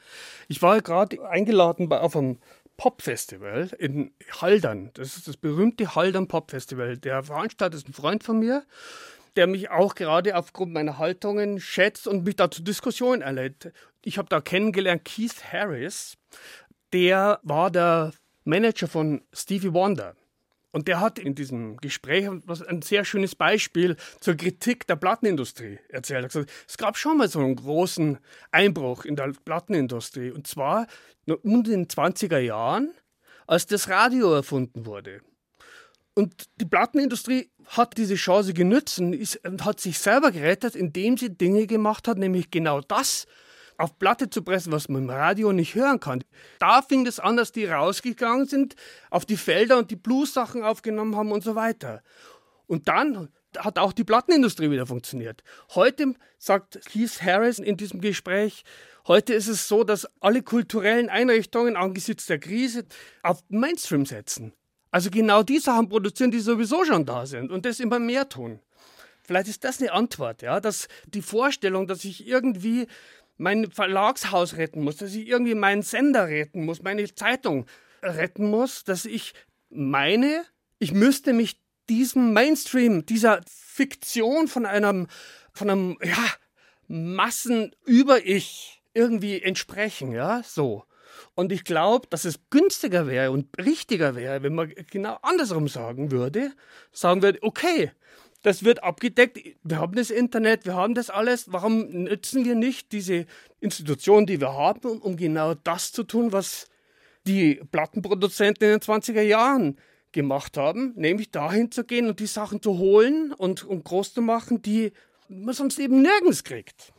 [0.48, 2.38] Ich war gerade eingeladen auf einem
[2.76, 4.90] Popfestival in Haldern.
[4.94, 6.98] Das ist das berühmte Haldern Popfestival.
[6.98, 8.64] Der Veranstalter ist ein Freund von mir,
[9.36, 13.72] der mich auch gerade aufgrund meiner Haltungen schätzt und mich da zur Diskussion erlädt.
[14.02, 16.16] Ich habe da kennengelernt Keith Harris,
[16.92, 18.12] der war der
[18.44, 20.14] Manager von Stevie Wonder.
[20.72, 26.20] Und der hat in diesem Gespräch ein sehr schönes Beispiel zur Kritik der Plattenindustrie erzählt.
[26.20, 28.18] Er hat gesagt, es gab schon mal so einen großen
[28.50, 30.30] Einbruch in der Plattenindustrie.
[30.30, 30.86] Und zwar
[31.42, 32.92] um den 20er Jahren,
[33.46, 35.22] als das Radio erfunden wurde.
[36.14, 41.66] Und die Plattenindustrie hat diese Chance genützt und hat sich selber gerettet, indem sie Dinge
[41.66, 43.26] gemacht hat, nämlich genau das,
[43.78, 46.24] auf Platte zu pressen, was man im Radio nicht hören kann.
[46.58, 48.76] Da fing es an, dass die rausgegangen sind
[49.10, 52.02] auf die Felder und die Blues-Sachen aufgenommen haben und so weiter.
[52.66, 55.42] Und dann hat auch die Plattenindustrie wieder funktioniert.
[55.74, 58.64] Heute, sagt Keith Harris in diesem Gespräch,
[59.06, 62.84] heute ist es so, dass alle kulturellen Einrichtungen angesichts der Krise
[63.22, 64.52] auf Mainstream setzen.
[64.90, 68.60] Also genau die Sachen produzieren, die sowieso schon da sind und das immer mehr tun.
[69.22, 72.86] Vielleicht ist das eine Antwort, ja, dass die Vorstellung, dass ich irgendwie
[73.36, 77.66] mein Verlagshaus retten muss, dass ich irgendwie meinen Sender retten muss, meine Zeitung
[78.02, 79.34] retten muss, dass ich
[79.70, 80.44] meine,
[80.78, 85.06] ich müsste mich diesem Mainstream, dieser Fiktion von einem,
[85.52, 86.24] von einem, ja,
[86.88, 90.84] Massenüber-Ich irgendwie entsprechen, ja, so.
[91.34, 96.10] Und ich glaube, dass es günstiger wäre und richtiger wäre, wenn man genau andersrum sagen
[96.10, 96.52] würde,
[96.92, 97.92] sagen würde, okay,
[98.42, 99.38] das wird abgedeckt.
[99.62, 101.52] Wir haben das Internet, wir haben das alles.
[101.52, 103.26] Warum nützen wir nicht diese
[103.60, 106.68] Institutionen, die wir haben, um, um genau das zu tun, was
[107.26, 109.76] die Plattenproduzenten in den 20er Jahren
[110.12, 114.22] gemacht haben, nämlich dahin zu gehen und die Sachen zu holen und, und groß zu
[114.22, 114.92] machen, die
[115.28, 116.92] man sonst eben nirgends kriegt.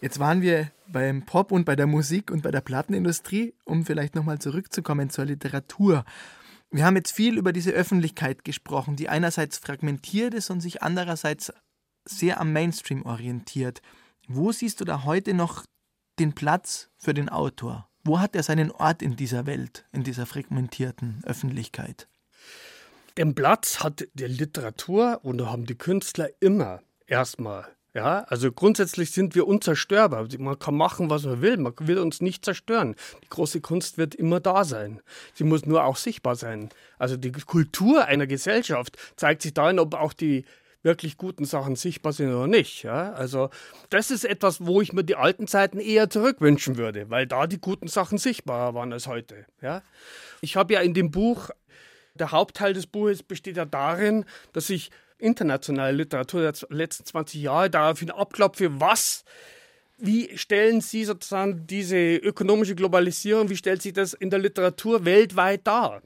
[0.00, 4.14] Jetzt waren wir beim Pop und bei der Musik und bei der Plattenindustrie, um vielleicht
[4.14, 6.04] nochmal zurückzukommen zur Literatur.
[6.74, 11.52] Wir haben jetzt viel über diese Öffentlichkeit gesprochen, die einerseits fragmentiert ist und sich andererseits
[12.04, 13.80] sehr am Mainstream orientiert.
[14.26, 15.64] Wo siehst du da heute noch
[16.18, 17.88] den Platz für den Autor?
[18.02, 22.08] Wo hat er seinen Ort in dieser Welt, in dieser fragmentierten Öffentlichkeit?
[23.16, 29.36] Den Platz hat die Literatur und haben die Künstler immer erstmal ja, also grundsätzlich sind
[29.36, 30.26] wir unzerstörbar.
[30.38, 31.56] Man kann machen, was man will.
[31.58, 32.96] Man will uns nicht zerstören.
[33.22, 35.00] Die große Kunst wird immer da sein.
[35.32, 36.70] Sie muss nur auch sichtbar sein.
[36.98, 40.44] Also die Kultur einer Gesellschaft zeigt sich darin, ob auch die
[40.82, 42.82] wirklich guten Sachen sichtbar sind oder nicht.
[42.82, 43.12] Ja?
[43.12, 43.50] Also
[43.90, 47.60] das ist etwas, wo ich mir die alten Zeiten eher zurückwünschen würde, weil da die
[47.60, 49.46] guten Sachen sichtbarer waren als heute.
[49.62, 49.82] Ja?
[50.40, 51.50] Ich habe ja in dem Buch,
[52.14, 57.70] der Hauptteil des Buches besteht ja darin, dass ich internationale Literatur der letzten 20 Jahre
[57.70, 59.24] daraufhin abklopfe, was
[59.96, 65.66] wie stellen Sie sozusagen diese ökonomische Globalisierung, wie stellt sich das in der Literatur weltweit
[65.66, 66.02] dar?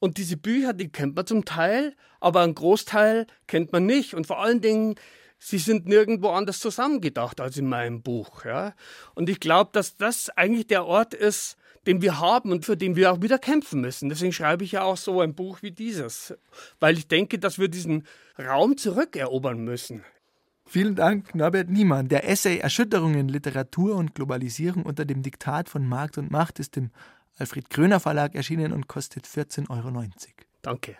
[0.00, 4.14] Und diese Bücher, die kennt man zum Teil, aber einen Großteil kennt man nicht.
[4.14, 4.96] Und vor allen Dingen,
[5.38, 8.44] sie sind nirgendwo anders zusammengedacht als in meinem Buch.
[8.44, 8.74] Ja?
[9.14, 12.96] Und ich glaube, dass das eigentlich der Ort ist, den wir haben und für den
[12.96, 14.08] wir auch wieder kämpfen müssen.
[14.08, 16.34] Deswegen schreibe ich ja auch so ein Buch wie dieses,
[16.78, 18.06] weil ich denke, dass wir diesen
[18.38, 20.04] Raum zurückerobern müssen.
[20.66, 22.08] Vielen Dank, Norbert Niemann.
[22.08, 26.90] Der Essay Erschütterungen, Literatur und Globalisierung unter dem Diktat von Markt und Macht ist im
[27.38, 30.04] Alfred Kröner Verlag erschienen und kostet 14,90 Euro.
[30.62, 30.96] Danke.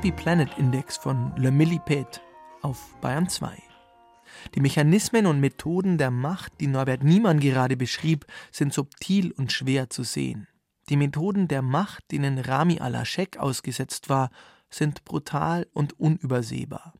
[0.00, 2.22] Happy Planet Index von Le Millipede
[2.62, 3.52] auf Bayern 2.
[4.54, 9.90] Die Mechanismen und Methoden der Macht, die Norbert Niemann gerade beschrieb, sind subtil und schwer
[9.90, 10.48] zu sehen.
[10.88, 14.30] Die Methoden der Macht, denen Rami al-Aschek ausgesetzt war,
[14.70, 16.94] sind brutal und unübersehbar.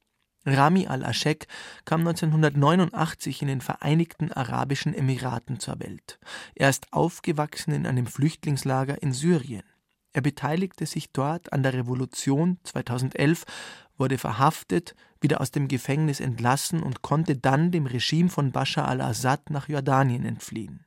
[0.45, 1.47] Rami al-Aschek
[1.87, 6.19] kam 1989 in den Vereinigten Arabischen Emiraten zur Welt.
[6.55, 9.70] Er ist aufgewachsen in einem Flüchtlingslager in Syrien.
[10.13, 13.45] Er beteiligte sich dort an der Revolution 2011,
[13.97, 19.51] wurde verhaftet, wieder aus dem Gefängnis entlassen und konnte dann dem Regime von Bashar al-Assad
[19.51, 20.85] nach Jordanien entfliehen.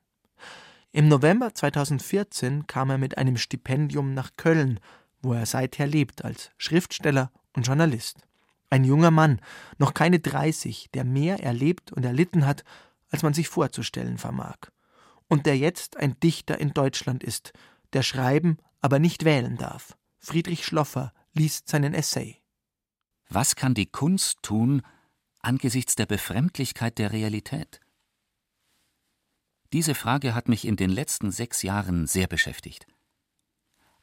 [0.92, 4.78] Im November 2014 kam er mit einem Stipendium nach Köln,
[5.22, 8.18] wo er seither lebt als Schriftsteller und Journalist.
[8.70, 9.40] Ein junger Mann,
[9.78, 12.64] noch keine 30, der mehr erlebt und erlitten hat,
[13.10, 14.56] als man sich vorzustellen vermag.
[15.28, 17.52] Und der jetzt ein Dichter in Deutschland ist,
[17.92, 19.96] der schreiben, aber nicht wählen darf.
[20.18, 22.42] Friedrich Schloffer liest seinen Essay.
[23.30, 24.82] Was kann die Kunst tun
[25.40, 27.80] angesichts der Befremdlichkeit der Realität?
[29.72, 32.86] Diese Frage hat mich in den letzten sechs Jahren sehr beschäftigt.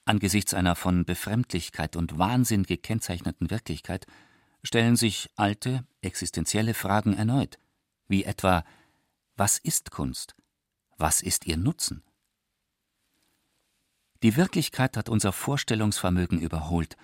[0.06, 4.08] Angesichts einer von Befremdlichkeit und Wahnsinn gekennzeichneten Wirklichkeit
[4.63, 7.60] stellen sich alte, existenzielle Fragen erneut,
[8.08, 8.65] wie etwa
[9.36, 10.36] Was ist Kunst?
[10.98, 12.02] Was ist ihr Nutzen?
[14.23, 16.95] Die Wirklichkeit hat unser Vorstellungsvermögen überholt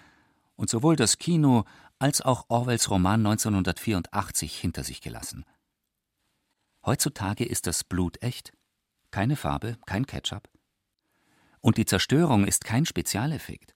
[0.55, 1.65] und sowohl das Kino
[1.97, 5.43] als auch Orwells Roman 1984 hinter sich gelassen.
[6.85, 8.53] Heutzutage ist das Blut echt,
[9.09, 10.47] keine Farbe, kein Ketchup.
[11.59, 13.73] Und die Zerstörung ist kein Spezialeffekt.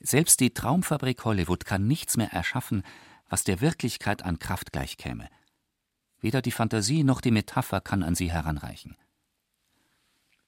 [0.00, 2.82] Selbst die Traumfabrik Hollywood kann nichts mehr erschaffen,
[3.28, 5.28] was der Wirklichkeit an Kraft gleichkäme.
[6.18, 8.96] Weder die Fantasie noch die Metapher kann an sie heranreichen.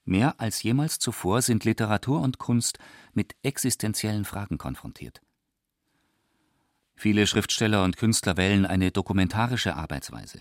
[0.07, 2.79] Mehr als jemals zuvor sind Literatur und Kunst
[3.13, 5.21] mit existenziellen Fragen konfrontiert.
[6.95, 10.39] Viele Schriftsteller und Künstler wählen eine dokumentarische Arbeitsweise.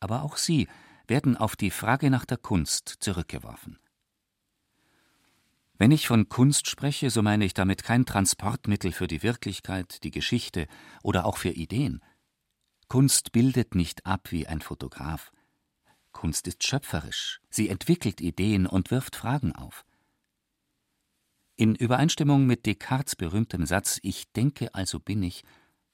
[0.00, 0.68] Aber auch sie
[1.06, 3.78] werden auf die Frage nach der Kunst zurückgeworfen.
[5.78, 10.10] Wenn ich von Kunst spreche, so meine ich damit kein Transportmittel für die Wirklichkeit, die
[10.10, 10.66] Geschichte
[11.02, 12.04] oder auch für Ideen.
[12.88, 15.32] Kunst bildet nicht ab wie ein Fotograf.
[16.20, 19.86] Kunst ist schöpferisch, sie entwickelt Ideen und wirft Fragen auf.
[21.56, 25.44] In Übereinstimmung mit Descartes berühmtem Satz Ich denke, also bin ich,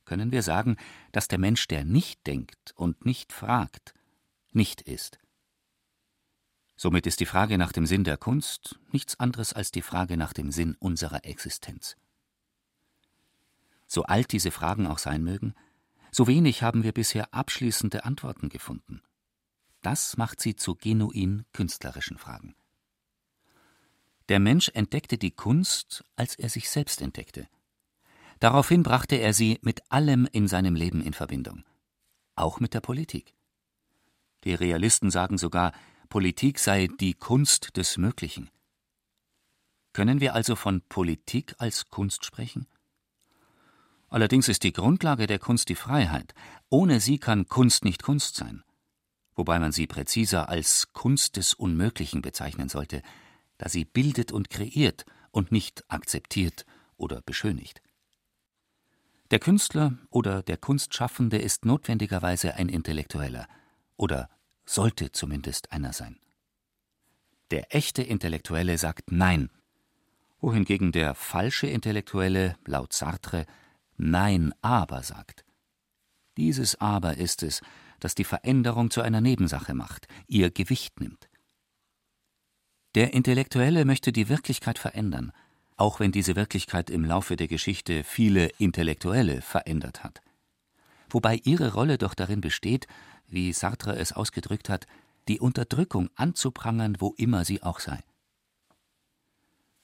[0.05, 0.79] können wir sagen,
[1.13, 3.95] dass der Mensch, der nicht denkt und nicht fragt,
[4.51, 5.21] nicht ist.
[6.75, 10.33] Somit ist die Frage nach dem Sinn der Kunst nichts anderes als die Frage nach
[10.33, 11.97] dem Sinn unserer Existenz.
[13.87, 15.55] So alt diese Fragen auch sein mögen,
[16.11, 19.03] so wenig haben wir bisher abschließende Antworten gefunden.
[19.83, 22.55] Das macht sie zu genuin künstlerischen Fragen.
[24.29, 27.49] Der Mensch entdeckte die Kunst, als er sich selbst entdeckte.
[28.41, 31.65] Daraufhin brachte er sie mit allem in seinem Leben in Verbindung,
[32.35, 33.35] auch mit der Politik.
[34.45, 35.73] Die Realisten sagen sogar,
[36.09, 38.51] Politik sei die Kunst des Möglichen.
[39.93, 42.67] Können wir also von Politik als Kunst sprechen?
[44.09, 46.35] Allerdings ist die Grundlage der Kunst die Freiheit.
[46.69, 48.63] Ohne sie kann Kunst nicht Kunst sein.
[49.37, 53.03] Wobei man sie präziser als Kunst des Unmöglichen bezeichnen sollte,
[53.59, 56.65] da sie bildet und kreiert und nicht akzeptiert
[56.97, 57.83] oder beschönigt.
[59.31, 63.47] Der Künstler oder der Kunstschaffende ist notwendigerweise ein Intellektueller
[63.97, 64.31] oder
[64.65, 66.19] sollte zumindest einer sein.
[67.51, 69.51] Der echte Intellektuelle sagt Nein,
[70.41, 73.47] wohingegen der falsche Intellektuelle laut Sartre
[73.97, 75.45] Nein, aber sagt.
[76.37, 77.63] Dieses Aber ist es,
[78.01, 81.29] das die Veränderung zu einer Nebensache macht, ihr Gewicht nimmt.
[82.95, 85.33] Der Intellektuelle möchte die Wirklichkeit verändern,
[85.77, 90.23] auch wenn diese Wirklichkeit im Laufe der Geschichte viele Intellektuelle verändert hat.
[91.11, 92.87] Wobei ihre Rolle doch darin besteht,
[93.29, 94.87] wie Sartre es ausgedrückt hat,
[95.29, 98.01] die Unterdrückung anzuprangern, wo immer sie auch sei.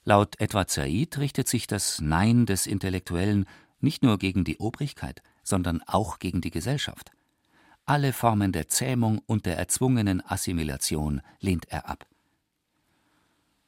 [0.05, 3.45] Laut Edward Said richtet sich das Nein des Intellektuellen
[3.79, 7.11] nicht nur gegen die Obrigkeit, sondern auch gegen die Gesellschaft.
[7.85, 12.07] Alle Formen der Zähmung und der erzwungenen Assimilation lehnt er ab.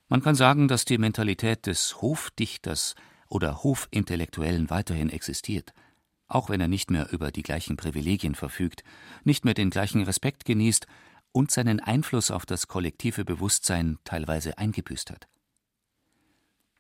[0.07, 2.95] Man kann sagen, dass die Mentalität des Hofdichters
[3.27, 5.73] oder Hofintellektuellen weiterhin existiert–
[6.27, 8.83] auch wenn er nicht mehr über die gleichen Privilegien verfügt,
[9.23, 10.87] nicht mehr den gleichen Respekt genießt
[11.31, 15.27] und seinen Einfluss auf das kollektive Bewusstsein teilweise eingebüßt hat.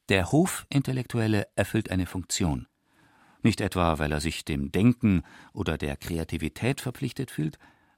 [0.09, 2.67] Der Hofintellektuelle erfüllt eine Funktion,
[3.45, 7.57] nicht etwa, weil er sich dem Denken oder der Kreativität verpflichtet fühlt,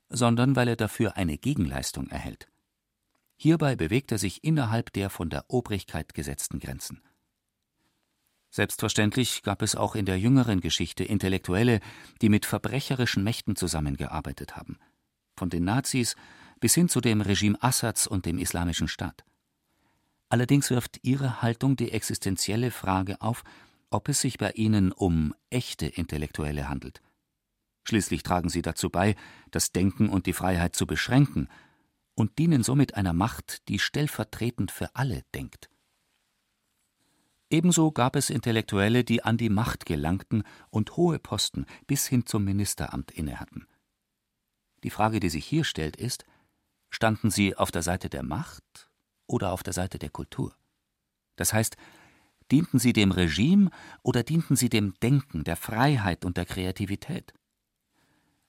[0.10, 2.48] sondern weil er dafür eine Gegenleistung erhält.
[3.36, 7.02] Hierbei bewegt er sich innerhalb der von der Obrigkeit gesetzten Grenzen.
[8.50, 11.80] Selbstverständlich gab es auch in der jüngeren Geschichte Intellektuelle,
[12.22, 14.80] die mit verbrecherischen Mächten zusammengearbeitet haben,
[15.36, 16.16] von den Nazis
[16.60, 19.24] bis hin zu dem Regime Assads und dem Islamischen Staat.
[20.30, 23.44] Allerdings wirft ihre Haltung die existenzielle Frage auf,
[23.90, 27.02] ob es sich bei ihnen um echte Intellektuelle handelt.
[27.84, 29.16] Schließlich tragen sie dazu bei,
[29.52, 31.48] das Denken und die Freiheit zu beschränken
[32.16, 35.70] und dienen somit einer Macht, die stellvertretend für alle denkt.
[37.50, 42.44] Ebenso gab es Intellektuelle, die an die Macht gelangten und hohe Posten bis hin zum
[42.44, 43.68] Ministeramt innehatten.
[44.84, 46.26] Die Frage, die sich hier stellt, ist,
[46.90, 48.90] standen sie auf der Seite der Macht
[49.28, 50.56] oder auf der Seite der Kultur?
[51.38, 51.78] Das heißt,
[52.52, 53.70] dienten sie dem Regime
[54.04, 57.34] oder dienten sie dem Denken, der Freiheit und der Kreativität?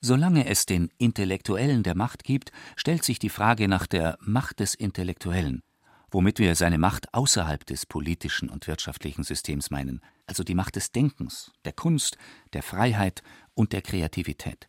[0.01, 4.75] Solange es den Intellektuellen der Macht gibt, stellt sich die Frage nach der Macht des
[4.75, 5.63] Intellektuellen
[6.11, 10.93] womit wir seine Macht außerhalb des politischen und wirtschaftlichen Systems meinen, also die Macht des
[10.93, 12.17] Denkens, der Kunst,
[12.53, 13.23] der Freiheit
[13.55, 14.69] und der Kreativität.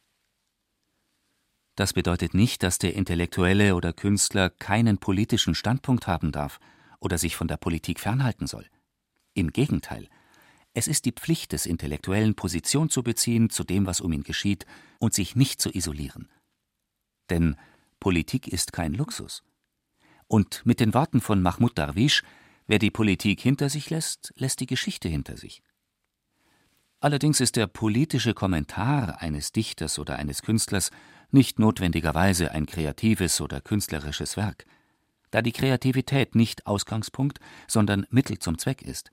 [1.75, 6.59] Das bedeutet nicht, dass der Intellektuelle oder Künstler keinen politischen Standpunkt haben darf
[6.99, 8.65] oder sich von der Politik fernhalten soll.
[9.33, 10.07] Im Gegenteil,
[10.73, 14.65] es ist die Pflicht des Intellektuellen, Position zu beziehen zu dem, was um ihn geschieht,
[14.99, 16.29] und sich nicht zu isolieren.
[17.29, 17.55] Denn
[17.99, 19.43] Politik ist kein Luxus.
[20.27, 22.23] Und mit den Worten von Mahmoud Darwish,
[22.67, 25.63] wer die Politik hinter sich lässt, lässt die Geschichte hinter sich.
[27.01, 30.91] Allerdings ist der politische Kommentar eines Dichters oder eines Künstlers
[31.31, 34.65] nicht notwendigerweise ein kreatives oder künstlerisches Werk,
[35.31, 39.11] da die Kreativität nicht Ausgangspunkt, sondern Mittel zum Zweck ist.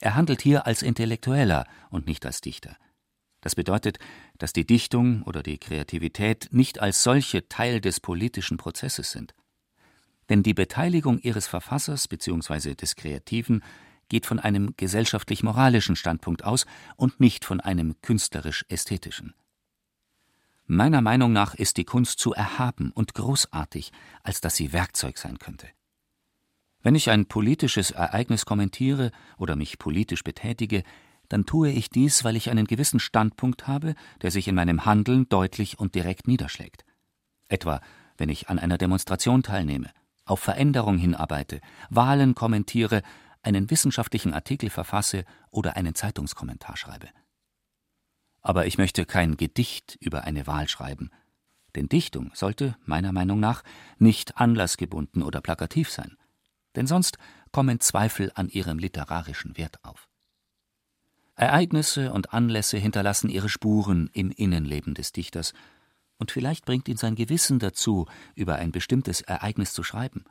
[0.00, 2.76] Er handelt hier als Intellektueller und nicht als Dichter.
[3.40, 3.98] Das bedeutet,
[4.38, 9.34] dass die Dichtung oder die Kreativität nicht als solche Teil des politischen Prozesses sind.
[10.28, 12.74] Denn die Beteiligung ihres Verfassers bzw.
[12.74, 13.62] des Kreativen
[14.08, 19.34] geht von einem gesellschaftlich-moralischen Standpunkt aus und nicht von einem künstlerisch-ästhetischen.
[20.66, 23.90] Meiner Meinung nach ist die Kunst zu erhaben und großartig,
[24.22, 25.68] als dass sie Werkzeug sein könnte.
[26.82, 30.84] Wenn ich ein politisches Ereignis kommentiere oder mich politisch betätige,
[31.28, 35.28] dann tue ich dies, weil ich einen gewissen Standpunkt habe, der sich in meinem Handeln
[35.28, 36.84] deutlich und direkt niederschlägt.
[37.48, 37.80] Etwa,
[38.16, 39.90] wenn ich an einer Demonstration teilnehme,
[40.24, 41.60] auf Veränderung hinarbeite,
[41.90, 43.02] Wahlen kommentiere,
[43.42, 47.08] einen wissenschaftlichen Artikel verfasse oder einen Zeitungskommentar schreibe.
[48.40, 51.10] Aber ich möchte kein Gedicht über eine Wahl schreiben,
[51.74, 53.62] denn Dichtung sollte, meiner Meinung nach,
[53.98, 56.16] nicht anlassgebunden oder plakativ sein,
[56.78, 57.18] denn sonst
[57.52, 60.08] kommen Zweifel an ihrem literarischen Wert auf.
[61.34, 65.52] Ereignisse und Anlässe hinterlassen ihre Spuren im Innenleben des Dichters,
[66.18, 70.24] und vielleicht bringt ihn sein Gewissen dazu, über ein bestimmtes Ereignis zu schreiben.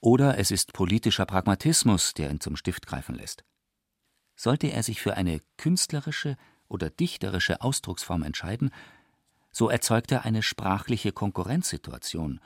[0.00, 3.44] Oder es ist politischer Pragmatismus, der ihn zum Stift greifen lässt.
[4.36, 6.36] Sollte er sich für eine künstlerische
[6.68, 8.70] oder dichterische Ausdrucksform entscheiden,
[9.50, 12.40] so erzeugt er eine sprachliche Konkurrenzsituation,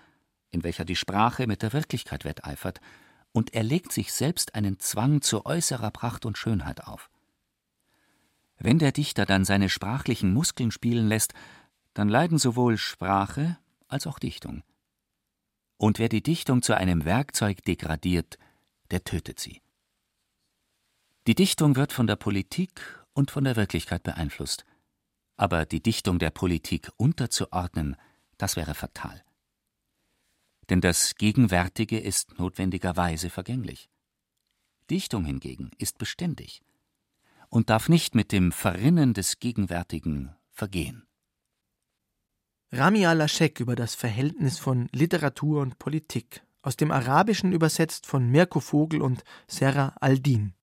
[0.51, 2.81] in welcher die Sprache mit der Wirklichkeit wetteifert,
[3.37, 7.11] und er legt sich selbst einen Zwang zu äußerer Pracht und Schönheit auf.
[8.57, 11.35] Wenn der Dichter dann seine sprachlichen Muskeln spielen lässt,
[11.93, 13.59] dann leiden sowohl Sprache
[13.89, 14.63] als auch Dichtung.
[15.77, 18.39] Und wer die Dichtung zu einem Werkzeug degradiert,
[18.91, 19.61] der tötet sie.
[21.27, 22.81] Die Dichtung wird von der Politik
[23.13, 24.65] und von der Wirklichkeit beeinflusst.
[25.37, 27.97] Aber die Dichtung der Politik unterzuordnen,
[28.39, 29.26] das wäre fatal.
[30.71, 33.89] Denn das Gegenwärtige ist notwendigerweise vergänglich.
[34.91, 36.63] Dichtung hingegen ist beständig
[37.49, 41.07] und darf nicht mit dem Verrinnen des Gegenwärtigen vergehen.
[42.73, 48.59] Rami al-Ashek über das Verhältnis von Literatur und Politik, aus dem Arabischen übersetzt von Mirko
[48.59, 50.55] Vogel und Serra Aldin.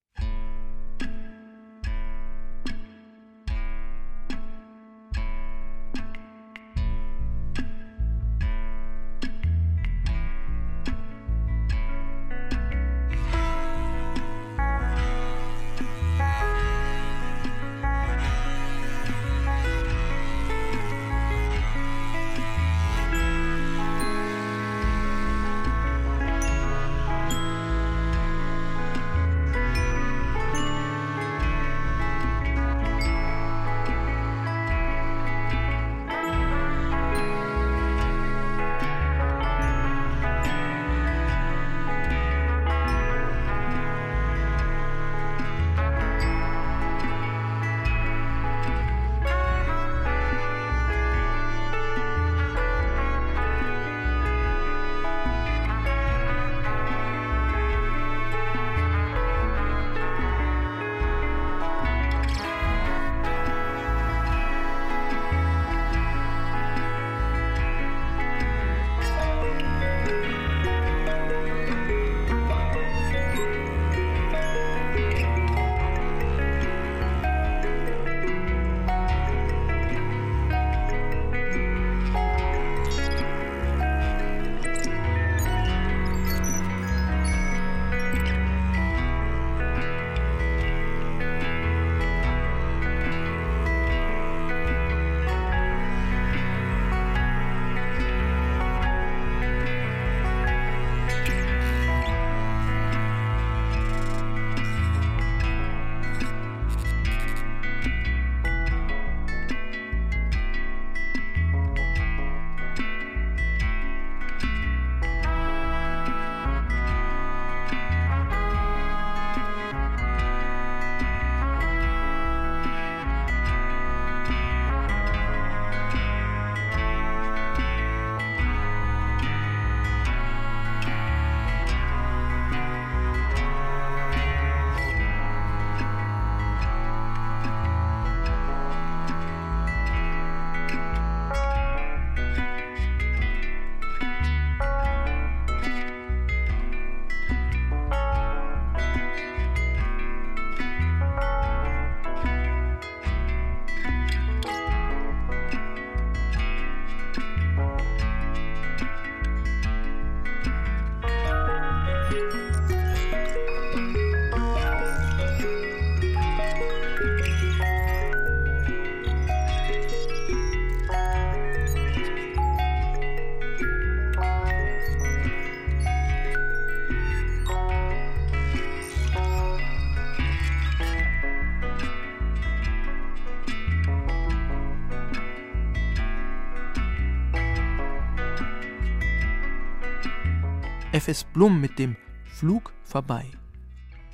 [191.04, 191.26] F.S.
[191.26, 193.26] Blum mit dem Flug vorbei.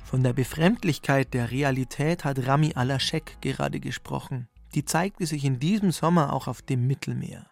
[0.02, 4.48] Von der Befremdlichkeit der Realität hat Rami Alaschek gerade gesprochen.
[4.74, 7.46] Die zeigte sich in diesem Sommer auch auf dem Mittelmeer.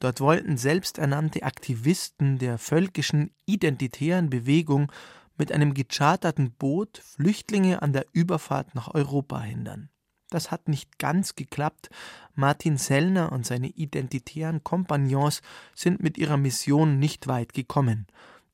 [0.00, 4.92] Dort wollten selbsternannte Aktivisten der völkischen identitären Bewegung
[5.38, 9.88] mit einem gecharterten Boot Flüchtlinge an der Überfahrt nach Europa hindern.
[10.28, 11.88] Das hat nicht ganz geklappt.
[12.34, 15.40] Martin Sellner und seine identitären Kompagnons
[15.74, 18.06] sind mit ihrer Mission nicht weit gekommen.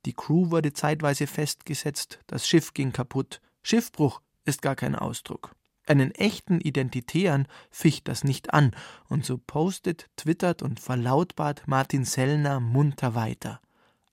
[0.07, 3.41] Die Crew wurde zeitweise festgesetzt, das Schiff ging kaputt.
[3.63, 5.55] Schiffbruch ist gar kein Ausdruck.
[5.87, 8.75] Einen echten Identitären ficht das nicht an,
[9.09, 13.61] und so postet, twittert und verlautbart Martin Sellner munter weiter.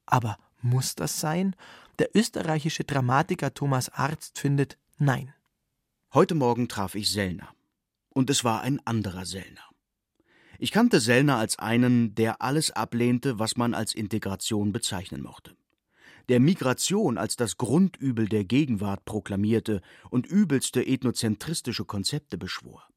[0.05, 1.55] Aber muss das sein?
[1.99, 5.33] Der österreichische Dramatiker Thomas Arzt findet Nein.
[6.13, 7.49] Heute Morgen traf ich Sellner.
[8.09, 9.61] Und es war ein anderer Sellner.
[10.59, 15.55] Ich kannte Sellner als einen, der alles ablehnte, was man als Integration bezeichnen mochte.
[16.29, 22.87] Der Migration als das Grundübel der Gegenwart proklamierte und übelste ethnozentristische Konzepte beschwor.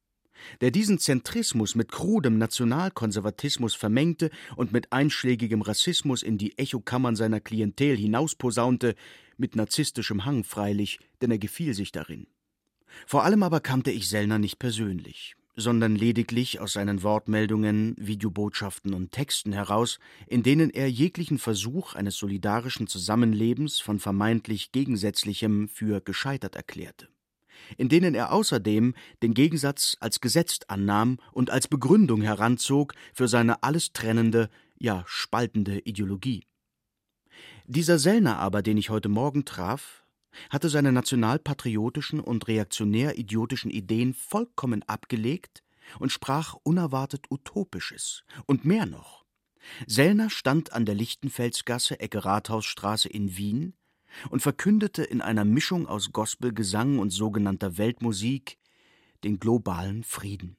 [0.60, 7.40] Der diesen Zentrismus mit krudem Nationalkonservatismus vermengte und mit einschlägigem Rassismus in die Echokammern seiner
[7.40, 8.94] Klientel hinausposaunte,
[9.36, 12.26] mit narzisstischem Hang freilich, denn er gefiel sich darin.
[13.06, 19.12] Vor allem aber kannte ich Sellner nicht persönlich, sondern lediglich aus seinen Wortmeldungen, Videobotschaften und
[19.12, 26.56] Texten heraus, in denen er jeglichen Versuch eines solidarischen Zusammenlebens von vermeintlich Gegensätzlichem für gescheitert
[26.56, 27.08] erklärte
[27.76, 33.62] in denen er außerdem den Gegensatz als gesetzt annahm und als Begründung heranzog für seine
[33.62, 36.44] alles trennende, ja spaltende Ideologie.
[37.66, 40.03] Dieser Sellner aber, den ich heute Morgen traf,
[40.50, 45.62] hatte seine nationalpatriotischen und reaktionär-idiotischen Ideen vollkommen abgelegt
[45.98, 48.24] und sprach unerwartet Utopisches.
[48.46, 49.24] Und mehr noch.
[49.86, 53.74] Sellner stand an der Lichtenfelsgasse, Ecke Rathausstraße in Wien
[54.30, 58.58] und verkündete in einer Mischung aus Gospelgesang und sogenannter Weltmusik
[59.24, 60.56] den globalen Frieden.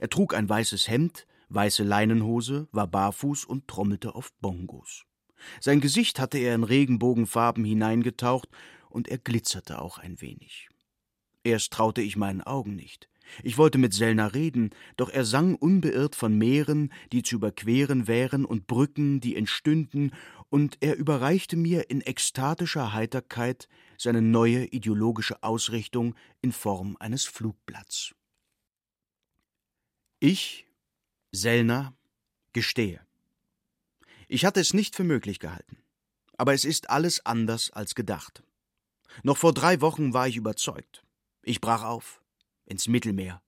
[0.00, 5.04] Er trug ein weißes Hemd, weiße Leinenhose, war barfuß und trommelte auf Bongos.
[5.60, 8.48] Sein Gesicht hatte er in Regenbogenfarben hineingetaucht
[8.90, 10.68] und er glitzerte auch ein wenig.
[11.44, 13.08] Erst traute ich meinen Augen nicht.
[13.42, 18.44] Ich wollte mit Sellner reden, doch er sang unbeirrt von Meeren, die zu überqueren wären,
[18.44, 20.12] und Brücken, die entstünden,
[20.48, 23.68] und er überreichte mir in ekstatischer Heiterkeit
[23.98, 28.14] seine neue ideologische Ausrichtung in Form eines Flugblatts.
[30.20, 30.66] Ich,
[31.32, 31.94] Sellner,
[32.52, 33.00] gestehe.
[34.26, 35.78] Ich hatte es nicht für möglich gehalten.
[36.36, 38.42] Aber es ist alles anders als gedacht.
[39.22, 41.04] Noch vor drei Wochen war ich überzeugt.
[41.42, 42.20] Ich brach auf.
[42.66, 43.42] Ins Mittelmeer.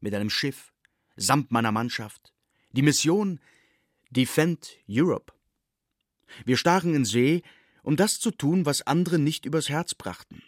[0.00, 0.72] Mit einem Schiff.
[1.16, 2.32] Samt meiner Mannschaft.
[2.72, 3.40] Die Mission
[4.10, 5.32] Defend Europe.
[6.44, 7.42] Wir stachen in See,
[7.82, 10.42] um das zu tun, was andere nicht übers Herz brachten.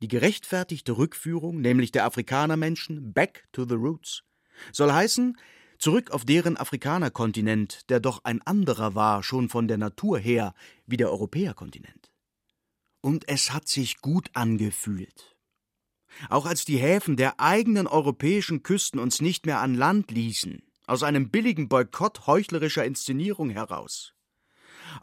[0.00, 4.22] Die gerechtfertigte Rückführung, nämlich der Afrikanermenschen, back to the roots,
[4.72, 5.38] soll heißen,
[5.78, 10.54] zurück auf deren Afrikanerkontinent, der doch ein anderer war, schon von der Natur her,
[10.86, 12.13] wie der Europäerkontinent
[13.04, 15.36] und es hat sich gut angefühlt.
[16.30, 21.02] Auch als die Häfen der eigenen europäischen Küsten uns nicht mehr an Land ließen, aus
[21.02, 24.14] einem billigen Boykott heuchlerischer Inszenierung heraus.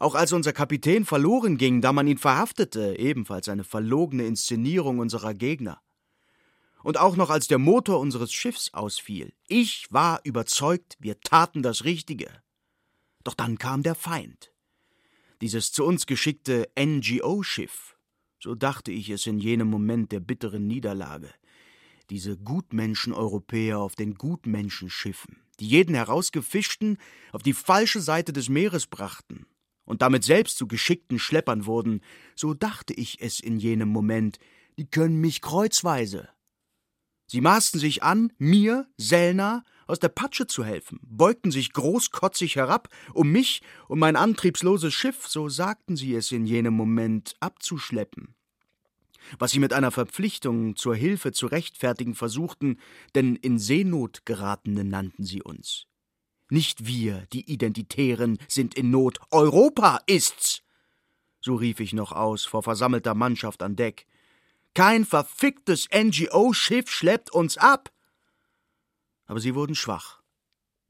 [0.00, 5.32] Auch als unser Kapitän verloren ging, da man ihn verhaftete, ebenfalls eine verlogene Inszenierung unserer
[5.32, 5.80] Gegner.
[6.82, 9.32] Und auch noch als der Motor unseres Schiffs ausfiel.
[9.46, 12.42] Ich war überzeugt, wir taten das Richtige.
[13.22, 14.51] Doch dann kam der Feind.
[15.42, 17.96] Dieses zu uns geschickte NGO-Schiff,
[18.40, 21.34] so dachte ich es in jenem Moment der bitteren Niederlage.
[22.10, 26.96] Diese Gutmenschen-Europäer auf den Gutmenschenschiffen, die jeden herausgefischten
[27.32, 29.46] auf die falsche Seite des Meeres brachten
[29.84, 32.02] und damit selbst zu geschickten Schleppern wurden,
[32.36, 34.38] so dachte ich es in jenem Moment,
[34.78, 36.28] die können mich kreuzweise.
[37.26, 42.88] Sie maßten sich an, mir, Sellner, aus der Patsche zu helfen, beugten sich großkotzig herab,
[43.14, 48.34] um mich und mein antriebsloses Schiff, so sagten sie es in jenem Moment, abzuschleppen.
[49.38, 52.78] Was sie mit einer Verpflichtung zur Hilfe zu rechtfertigen versuchten,
[53.14, 55.86] denn in Seenot geratene nannten sie uns.
[56.50, 60.62] Nicht wir, die Identitären, sind in Not, Europa ist's!
[61.40, 64.06] So rief ich noch aus vor versammelter Mannschaft an Deck.
[64.74, 67.91] Kein verficktes NGO-Schiff schleppt uns ab!
[69.32, 70.20] Aber sie wurden schwach.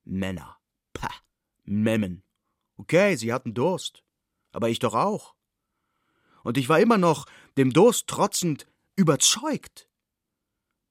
[0.02, 0.58] Männer.
[0.94, 1.14] Pah.
[1.62, 2.24] Memmen.
[2.76, 4.02] Okay, sie hatten Durst.
[4.50, 5.36] Aber ich doch auch.
[6.42, 7.26] Und ich war immer noch,
[7.56, 8.66] dem Durst trotzend,
[8.96, 9.88] überzeugt.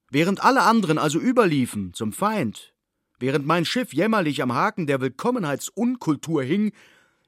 [0.09, 2.73] Während alle anderen also überliefen zum Feind,
[3.19, 6.71] während mein Schiff jämmerlich am Haken der Willkommenheitsunkultur hing,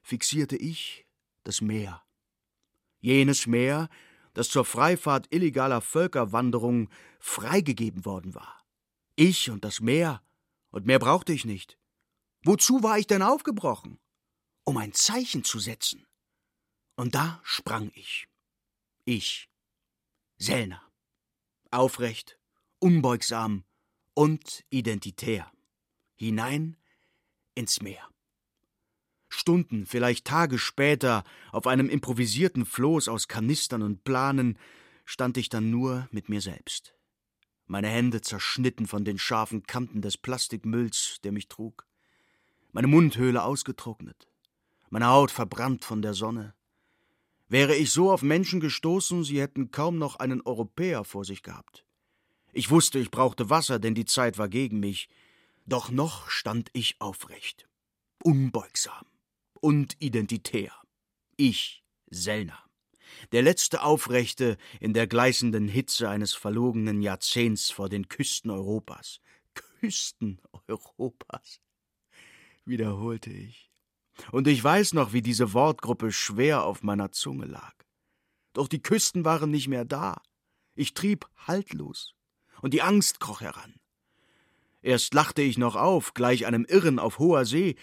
[0.04, 1.06] fixierte ich
[1.44, 2.02] das Meer.
[3.02, 3.90] Jenes Meer,
[4.34, 8.63] das zur Freifahrt illegaler Völkerwanderung freigegeben worden war.
[9.16, 10.22] Ich und das Meer,
[10.72, 11.78] und mehr brauchte ich nicht.
[12.44, 14.00] Wozu war ich denn aufgebrochen?
[14.64, 16.06] Um ein Zeichen zu setzen.
[16.96, 18.28] Und da sprang ich.
[19.06, 19.50] Ich,
[20.38, 20.82] Sellner.
[21.72, 22.40] Aufrecht,
[22.80, 23.64] unbeugsam
[24.14, 25.52] und identitär.
[26.16, 26.78] Hinein
[27.56, 28.08] ins Meer.
[29.30, 34.60] Stunden, vielleicht Tage später, auf einem improvisierten Floß aus Kanistern und Planen,
[35.06, 36.96] stand ich dann nur mit mir selbst.
[37.66, 41.88] Meine Hände zerschnitten von den scharfen Kanten des Plastikmülls, der mich trug.
[42.72, 44.28] Meine Mundhöhle ausgetrocknet.
[44.90, 46.54] Meine Haut verbrannt von der Sonne.
[47.48, 51.86] Wäre ich so auf Menschen gestoßen, sie hätten kaum noch einen Europäer vor sich gehabt.
[52.52, 55.10] Ich wusste, ich brauchte Wasser, denn die Zeit war gegen mich.
[55.66, 57.68] Doch noch stand ich aufrecht,
[58.24, 59.06] unbeugsam
[59.62, 60.72] und identitär.
[61.38, 62.64] Ich, Sellner.
[63.32, 69.20] Der letzte Aufrechte in der gleißenden Hitze eines verlogenen Jahrzehnts vor den Küsten Europas.
[69.54, 71.62] Küsten Europas,
[72.66, 73.70] wiederholte ich.
[74.32, 77.74] Und ich weiß noch, wie diese Wortgruppe schwer auf meiner Zunge lag.
[78.54, 80.22] Doch die Küsten waren nicht mehr da.
[80.76, 82.16] Ich trieb haltlos,
[82.62, 83.76] und die Angst kroch heran.
[84.82, 87.76] Erst lachte ich noch auf, gleich einem Irren auf hoher See.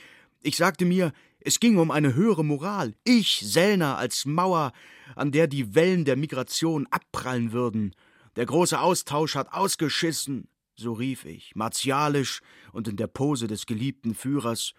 [0.43, 1.13] Ich sagte mir,
[1.43, 2.95] es ging um eine höhere Moral.
[3.05, 4.73] Ich, Sellner, als Mauer,
[5.17, 7.95] an der die Wellen der Migration abprallen würden.
[8.37, 14.15] Der große Austausch hat ausgeschissen, so rief ich, martialisch und in der Pose des geliebten
[14.15, 14.75] Führers.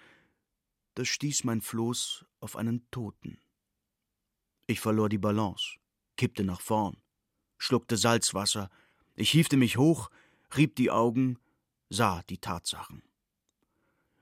[0.94, 3.40] Da stieß mein Floß auf einen Toten.
[4.68, 5.78] Ich verlor die Balance,
[6.16, 6.98] kippte nach vorn,
[7.58, 8.70] schluckte Salzwasser.
[9.16, 10.10] Ich hiefte mich hoch,
[10.56, 11.38] rieb die Augen,
[11.90, 13.04] sah die Tatsachen.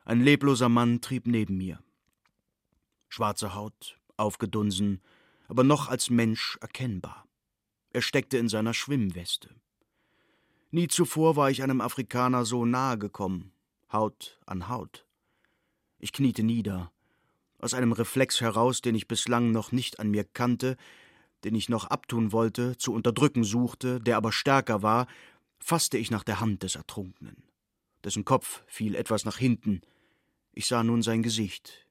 [0.05, 1.83] Ein lebloser Mann trieb neben mir
[3.09, 5.01] schwarze Haut, aufgedunsen,
[5.47, 7.25] aber noch als Mensch erkennbar.
[7.91, 9.49] Er steckte in seiner Schwimmweste.
[10.71, 13.51] Nie zuvor war ich einem Afrikaner so nahe gekommen,
[13.91, 15.07] Haut an Haut.
[15.97, 16.91] Ich kniete nieder,
[17.57, 20.77] aus einem Reflex heraus, den ich bislang noch nicht an mir kannte,
[21.43, 25.07] den ich noch abtun wollte, zu unterdrücken suchte, der aber stärker war,
[25.59, 27.43] fasste ich nach der Hand des Ertrunkenen.
[28.03, 29.81] Dessen Kopf fiel etwas nach hinten.
[30.53, 31.87] Ich sah nun sein Gesicht,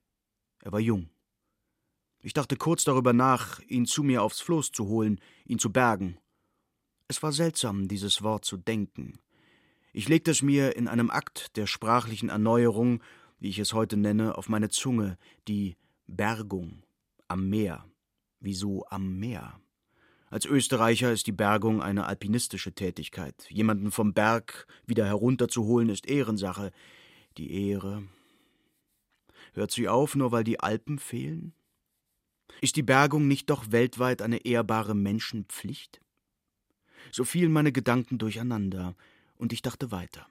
[0.60, 1.08] er war jung.
[2.20, 6.18] Ich dachte kurz darüber nach, ihn zu mir aufs Floß zu holen, ihn zu bergen.
[7.06, 9.18] Es war seltsam, dieses Wort zu denken.
[9.92, 13.02] Ich legte es mir in einem Akt der sprachlichen Erneuerung,
[13.38, 16.82] wie ich es heute nenne, auf meine Zunge, die Bergung
[17.28, 17.84] am Meer.
[18.40, 19.60] Wieso am Meer?
[20.30, 23.46] Als Österreicher ist die Bergung eine alpinistische Tätigkeit.
[23.48, 26.72] Jemanden vom Berg wieder herunterzuholen ist Ehrensache.
[27.38, 28.02] Die Ehre.
[29.54, 31.54] Hört sie auf, nur weil die Alpen fehlen?
[32.60, 36.00] Ist die Bergung nicht doch weltweit eine ehrbare Menschenpflicht?
[37.12, 38.96] So fielen meine Gedanken durcheinander,
[39.36, 40.26] und ich dachte weiter.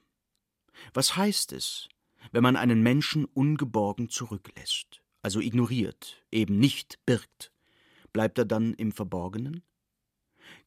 [0.93, 1.87] Was heißt es,
[2.31, 7.51] wenn man einen Menschen ungeborgen zurücklässt, also ignoriert, eben nicht birgt?
[8.13, 9.63] Bleibt er dann im Verborgenen?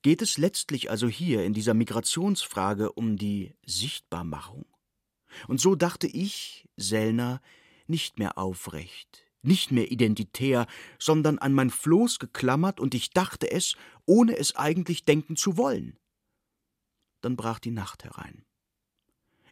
[0.03, 4.67] Geht es letztlich also hier in dieser Migrationsfrage um die Sichtbarmachung?
[5.47, 7.41] Und so dachte ich, Sellner,
[7.91, 10.67] nicht mehr aufrecht, nicht mehr identitär,
[10.99, 13.77] sondern an mein Floß geklammert, und ich dachte es,
[14.07, 15.99] ohne es eigentlich denken zu wollen.
[17.21, 18.45] Dann brach die Nacht herein.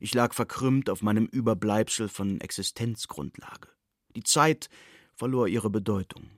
[0.00, 3.68] Ich lag verkrümmt auf meinem Überbleibsel von Existenzgrundlage.
[4.14, 4.68] Die Zeit
[5.14, 6.30] verlor ihre Bedeutung.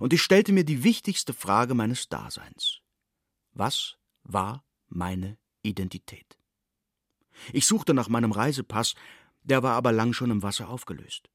[0.00, 2.80] Und ich stellte mir die wichtigste Frage meines Daseins.
[3.52, 6.38] Was war meine Identität?
[7.52, 8.94] Ich suchte nach meinem Reisepass,
[9.48, 11.28] der war aber lang schon im Wasser aufgelöst.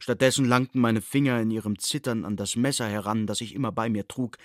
[0.00, 3.88] Stattdessen langten meine Finger in ihrem Zittern an das Messer heran, das ich immer bei
[3.88, 4.36] mir trug.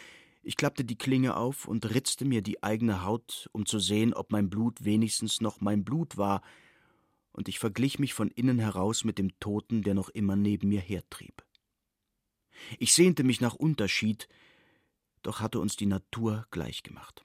[0.43, 4.31] Ich klappte die Klinge auf und ritzte mir die eigene Haut, um zu sehen, ob
[4.31, 6.41] mein Blut wenigstens noch mein Blut war,
[7.33, 10.81] und ich verglich mich von innen heraus mit dem Toten, der noch immer neben mir
[10.81, 11.45] hertrieb.
[12.77, 14.27] Ich sehnte mich nach Unterschied,
[15.21, 17.23] doch hatte uns die Natur gleichgemacht.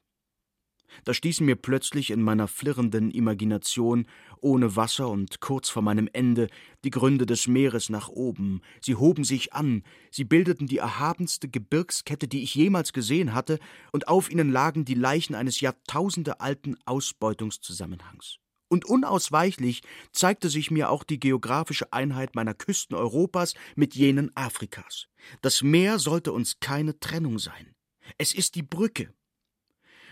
[1.05, 4.07] Da stießen mir plötzlich in meiner flirrenden Imagination,
[4.41, 6.49] ohne Wasser und kurz vor meinem Ende,
[6.85, 8.61] die Gründe des Meeres nach oben.
[8.81, 13.59] Sie hoben sich an, sie bildeten die erhabenste Gebirgskette, die ich jemals gesehen hatte,
[13.93, 18.39] und auf ihnen lagen die Leichen eines jahrtausendealten Ausbeutungszusammenhangs.
[18.69, 19.83] Und unausweichlich
[20.13, 25.07] zeigte sich mir auch die geografische Einheit meiner Küsten Europas mit jenen Afrikas.
[25.41, 27.75] Das Meer sollte uns keine Trennung sein.
[28.19, 29.13] Es ist die Brücke,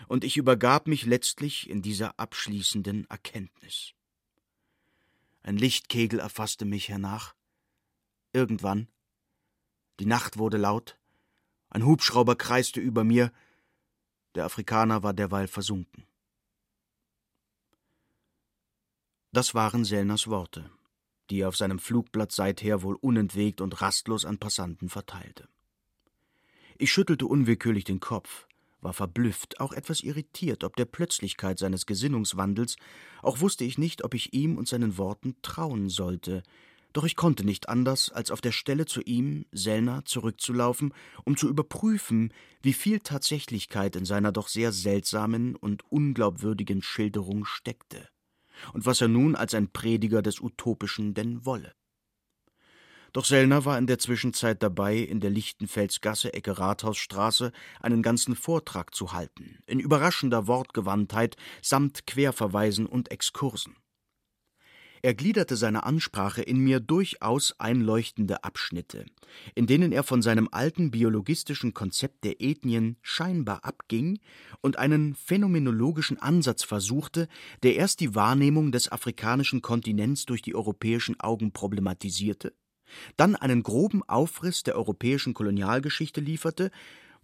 [0.07, 3.93] und ich übergab mich letztlich in dieser abschließenden Erkenntnis.
[5.41, 7.35] Ein Lichtkegel erfasste mich hernach.
[8.33, 8.87] Irgendwann.
[9.99, 10.97] Die Nacht wurde laut.
[11.69, 13.31] Ein Hubschrauber kreiste über mir,
[14.35, 16.05] der Afrikaner war derweil versunken.
[19.31, 20.69] Das waren Sellners Worte,
[21.29, 25.49] die er auf seinem Flugblatt seither wohl unentwegt und rastlos an Passanten verteilte.
[26.77, 28.47] Ich schüttelte unwillkürlich den Kopf,
[28.85, 32.77] war verblüfft, auch etwas irritiert ob der Plötzlichkeit seines Gesinnungswandels,
[33.21, 36.43] auch wusste ich nicht, ob ich ihm und seinen Worten trauen sollte,
[36.93, 40.93] doch ich konnte nicht anders, als auf der Stelle zu ihm, Sellner, zurückzulaufen,
[41.25, 42.31] um zu überprüfen,
[42.61, 48.07] wie viel Tatsächlichkeit in seiner doch sehr seltsamen und unglaubwürdigen Schilderung steckte
[48.71, 51.73] und was er nun als ein Prediger des Utopischen denn wolle.
[53.15, 58.93] Doch Sellner war in der Zwischenzeit dabei, in der Lichtenfelsgasse Ecke Rathausstraße einen ganzen Vortrag
[58.93, 63.77] zu halten, in überraschender Wortgewandtheit samt Querverweisen und Exkursen.
[65.01, 69.05] Er gliederte seine Ansprache in mir durchaus einleuchtende Abschnitte,
[69.53, 74.19] in denen er von seinem alten biologistischen Konzept der Ethnien scheinbar abging
[74.59, 77.29] und einen phänomenologischen Ansatz versuchte,
[77.63, 82.53] der erst die Wahrnehmung des afrikanischen Kontinents durch die europäischen Augen problematisierte,
[83.17, 86.71] dann einen groben Aufriss der europäischen Kolonialgeschichte lieferte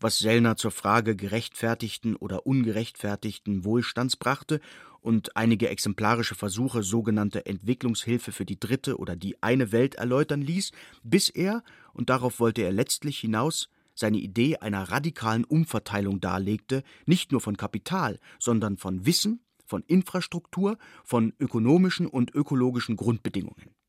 [0.02, 4.60] was Sellner zur Frage gerechtfertigten oder ungerechtfertigten Wohlstands brachte
[5.00, 10.72] und einige exemplarische Versuche sogenannter Entwicklungshilfe für die dritte oder die eine Welt erläutern ließ,
[11.04, 11.64] bis er,
[11.94, 17.58] und darauf wollte er letztlich hinaus, seine Idee einer radikalen Umverteilung darlegte, nicht nur von
[17.58, 23.81] Kapital, sondern von Wissen, von Infrastruktur, von ökonomischen und ökologischen Grundbedingungen.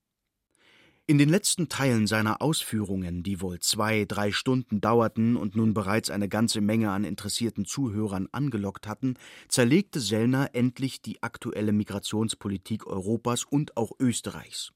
[1.09, 6.11] In den letzten Teilen seiner Ausführungen, die wohl zwei, drei Stunden dauerten und nun bereits
[6.11, 9.15] eine ganze Menge an interessierten Zuhörern angelockt hatten,
[9.49, 14.71] zerlegte Sellner endlich die aktuelle Migrationspolitik Europas und auch Österreichs.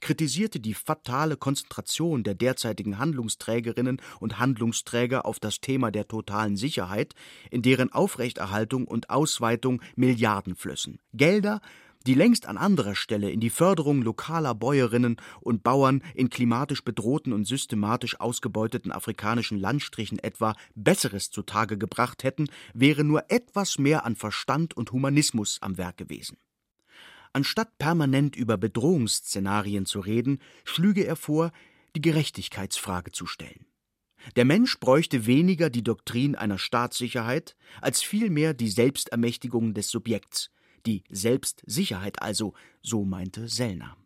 [0.00, 7.14] Kritisierte die fatale Konzentration der derzeitigen Handlungsträgerinnen und Handlungsträger auf das Thema der totalen Sicherheit,
[7.50, 11.62] in deren Aufrechterhaltung und Ausweitung Milliarden flössen, Gelder,
[12.06, 17.32] die längst an anderer Stelle in die Förderung lokaler Bäuerinnen und Bauern in klimatisch bedrohten
[17.32, 24.16] und systematisch ausgebeuteten afrikanischen Landstrichen etwa Besseres zutage gebracht hätten, wäre nur etwas mehr an
[24.16, 26.38] Verstand und Humanismus am Werk gewesen.
[27.32, 31.52] Anstatt permanent über Bedrohungsszenarien zu reden, schlüge er vor,
[31.94, 33.66] die Gerechtigkeitsfrage zu stellen.
[34.36, 40.50] Der Mensch bräuchte weniger die Doktrin einer Staatssicherheit als vielmehr die Selbstermächtigung des Subjekts,
[40.86, 43.96] die Selbstsicherheit also, so meinte Sellner.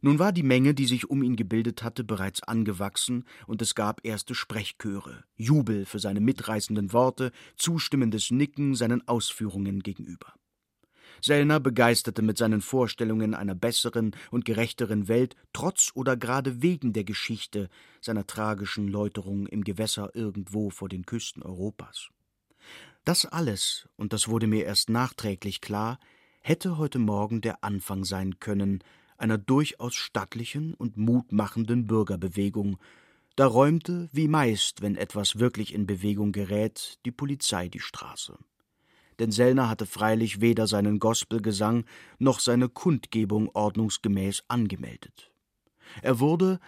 [0.00, 4.04] Nun war die Menge, die sich um ihn gebildet hatte, bereits angewachsen, und es gab
[4.04, 10.34] erste Sprechchöre, Jubel für seine mitreißenden Worte, zustimmendes Nicken seinen Ausführungen gegenüber.
[11.20, 17.02] Sellner begeisterte mit seinen Vorstellungen einer besseren und gerechteren Welt, trotz oder gerade wegen der
[17.02, 17.68] Geschichte
[18.00, 22.10] seiner tragischen Läuterung im Gewässer irgendwo vor den Küsten Europas.
[23.04, 25.98] Das alles, und das wurde mir erst nachträglich klar,
[26.40, 28.82] hätte heute Morgen der Anfang sein können
[29.18, 32.78] einer durchaus stattlichen und mutmachenden Bürgerbewegung.
[33.36, 38.38] Da räumte, wie meist, wenn etwas wirklich in Bewegung gerät, die Polizei die Straße.
[39.18, 41.84] Denn Sellner hatte freilich weder seinen Gospelgesang
[42.18, 45.32] noch seine Kundgebung ordnungsgemäß angemeldet.
[46.02, 46.60] Er wurde,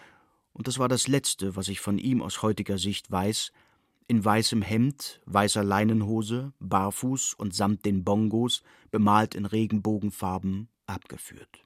[0.53, 3.51] und das war das Letzte, was ich von ihm aus heutiger Sicht weiß,
[4.07, 11.65] in weißem Hemd, weißer Leinenhose, barfuß und samt den Bongos, bemalt in Regenbogenfarben, abgeführt.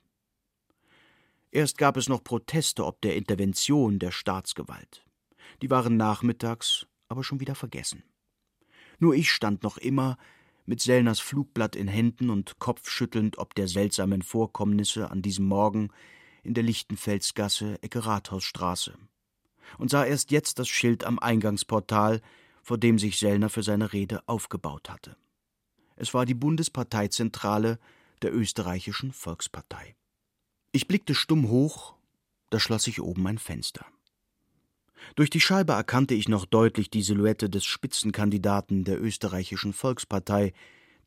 [1.52, 5.06] Erst gab es noch Proteste ob der Intervention der Staatsgewalt.
[5.62, 8.04] Die waren nachmittags aber schon wieder vergessen.
[9.00, 10.18] Nur ich stand noch immer
[10.66, 15.90] mit Sellners Flugblatt in Händen und kopfschüttelnd ob der seltsamen Vorkommnisse an diesem Morgen
[16.44, 18.98] in der Lichtenfelsgasse Ecke Rathausstraße
[19.78, 22.22] und sah erst jetzt das Schild am Eingangsportal,
[22.62, 25.16] vor dem sich Sellner für seine Rede aufgebaut hatte.
[25.96, 27.80] Es war die Bundesparteizentrale
[28.22, 29.96] der österreichischen Volkspartei.
[30.72, 31.96] Ich blickte stumm hoch,
[32.50, 33.86] da schloss sich oben ein Fenster.
[35.16, 40.54] Durch die Scheibe erkannte ich noch deutlich die Silhouette des Spitzenkandidaten der österreichischen Volkspartei,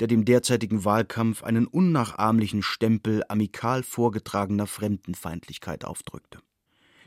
[0.00, 6.38] der dem derzeitigen Wahlkampf einen unnachahmlichen Stempel amikal vorgetragener Fremdenfeindlichkeit aufdrückte.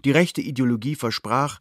[0.05, 1.59] Die rechte Ideologie versprach,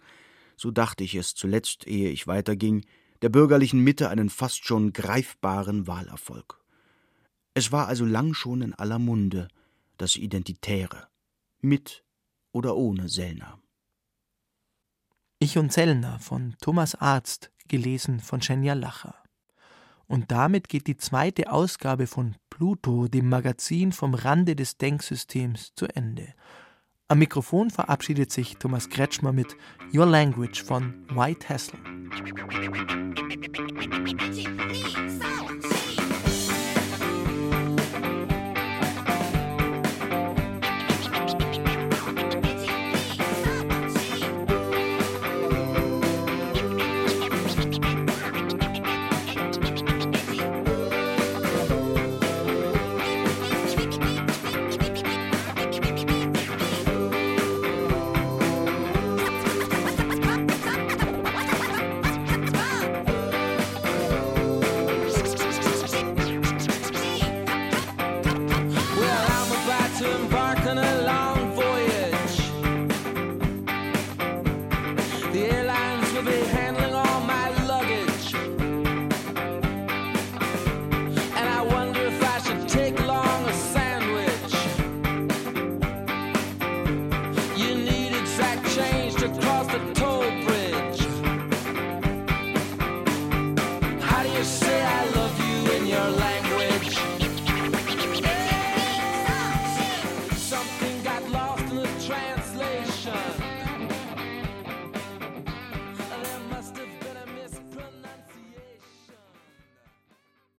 [0.56, 2.84] so dachte ich es zuletzt, ehe ich weiterging,
[3.22, 6.60] der bürgerlichen Mitte einen fast schon greifbaren Wahlerfolg.
[7.54, 9.48] Es war also lang schon in aller Munde,
[9.98, 11.08] das Identitäre,
[11.60, 12.04] mit
[12.52, 13.60] oder ohne Sellner.
[15.38, 19.14] Ich und Sellner von Thomas Arzt, gelesen von Schenja Lacher.
[20.06, 25.86] Und damit geht die zweite Ausgabe von Pluto, dem Magazin vom Rande des Denksystems, zu
[25.86, 26.34] Ende.
[27.10, 29.56] Am Mikrofon verabschiedet sich Thomas Kretschmer mit
[29.92, 31.76] Your Language von White Hassel.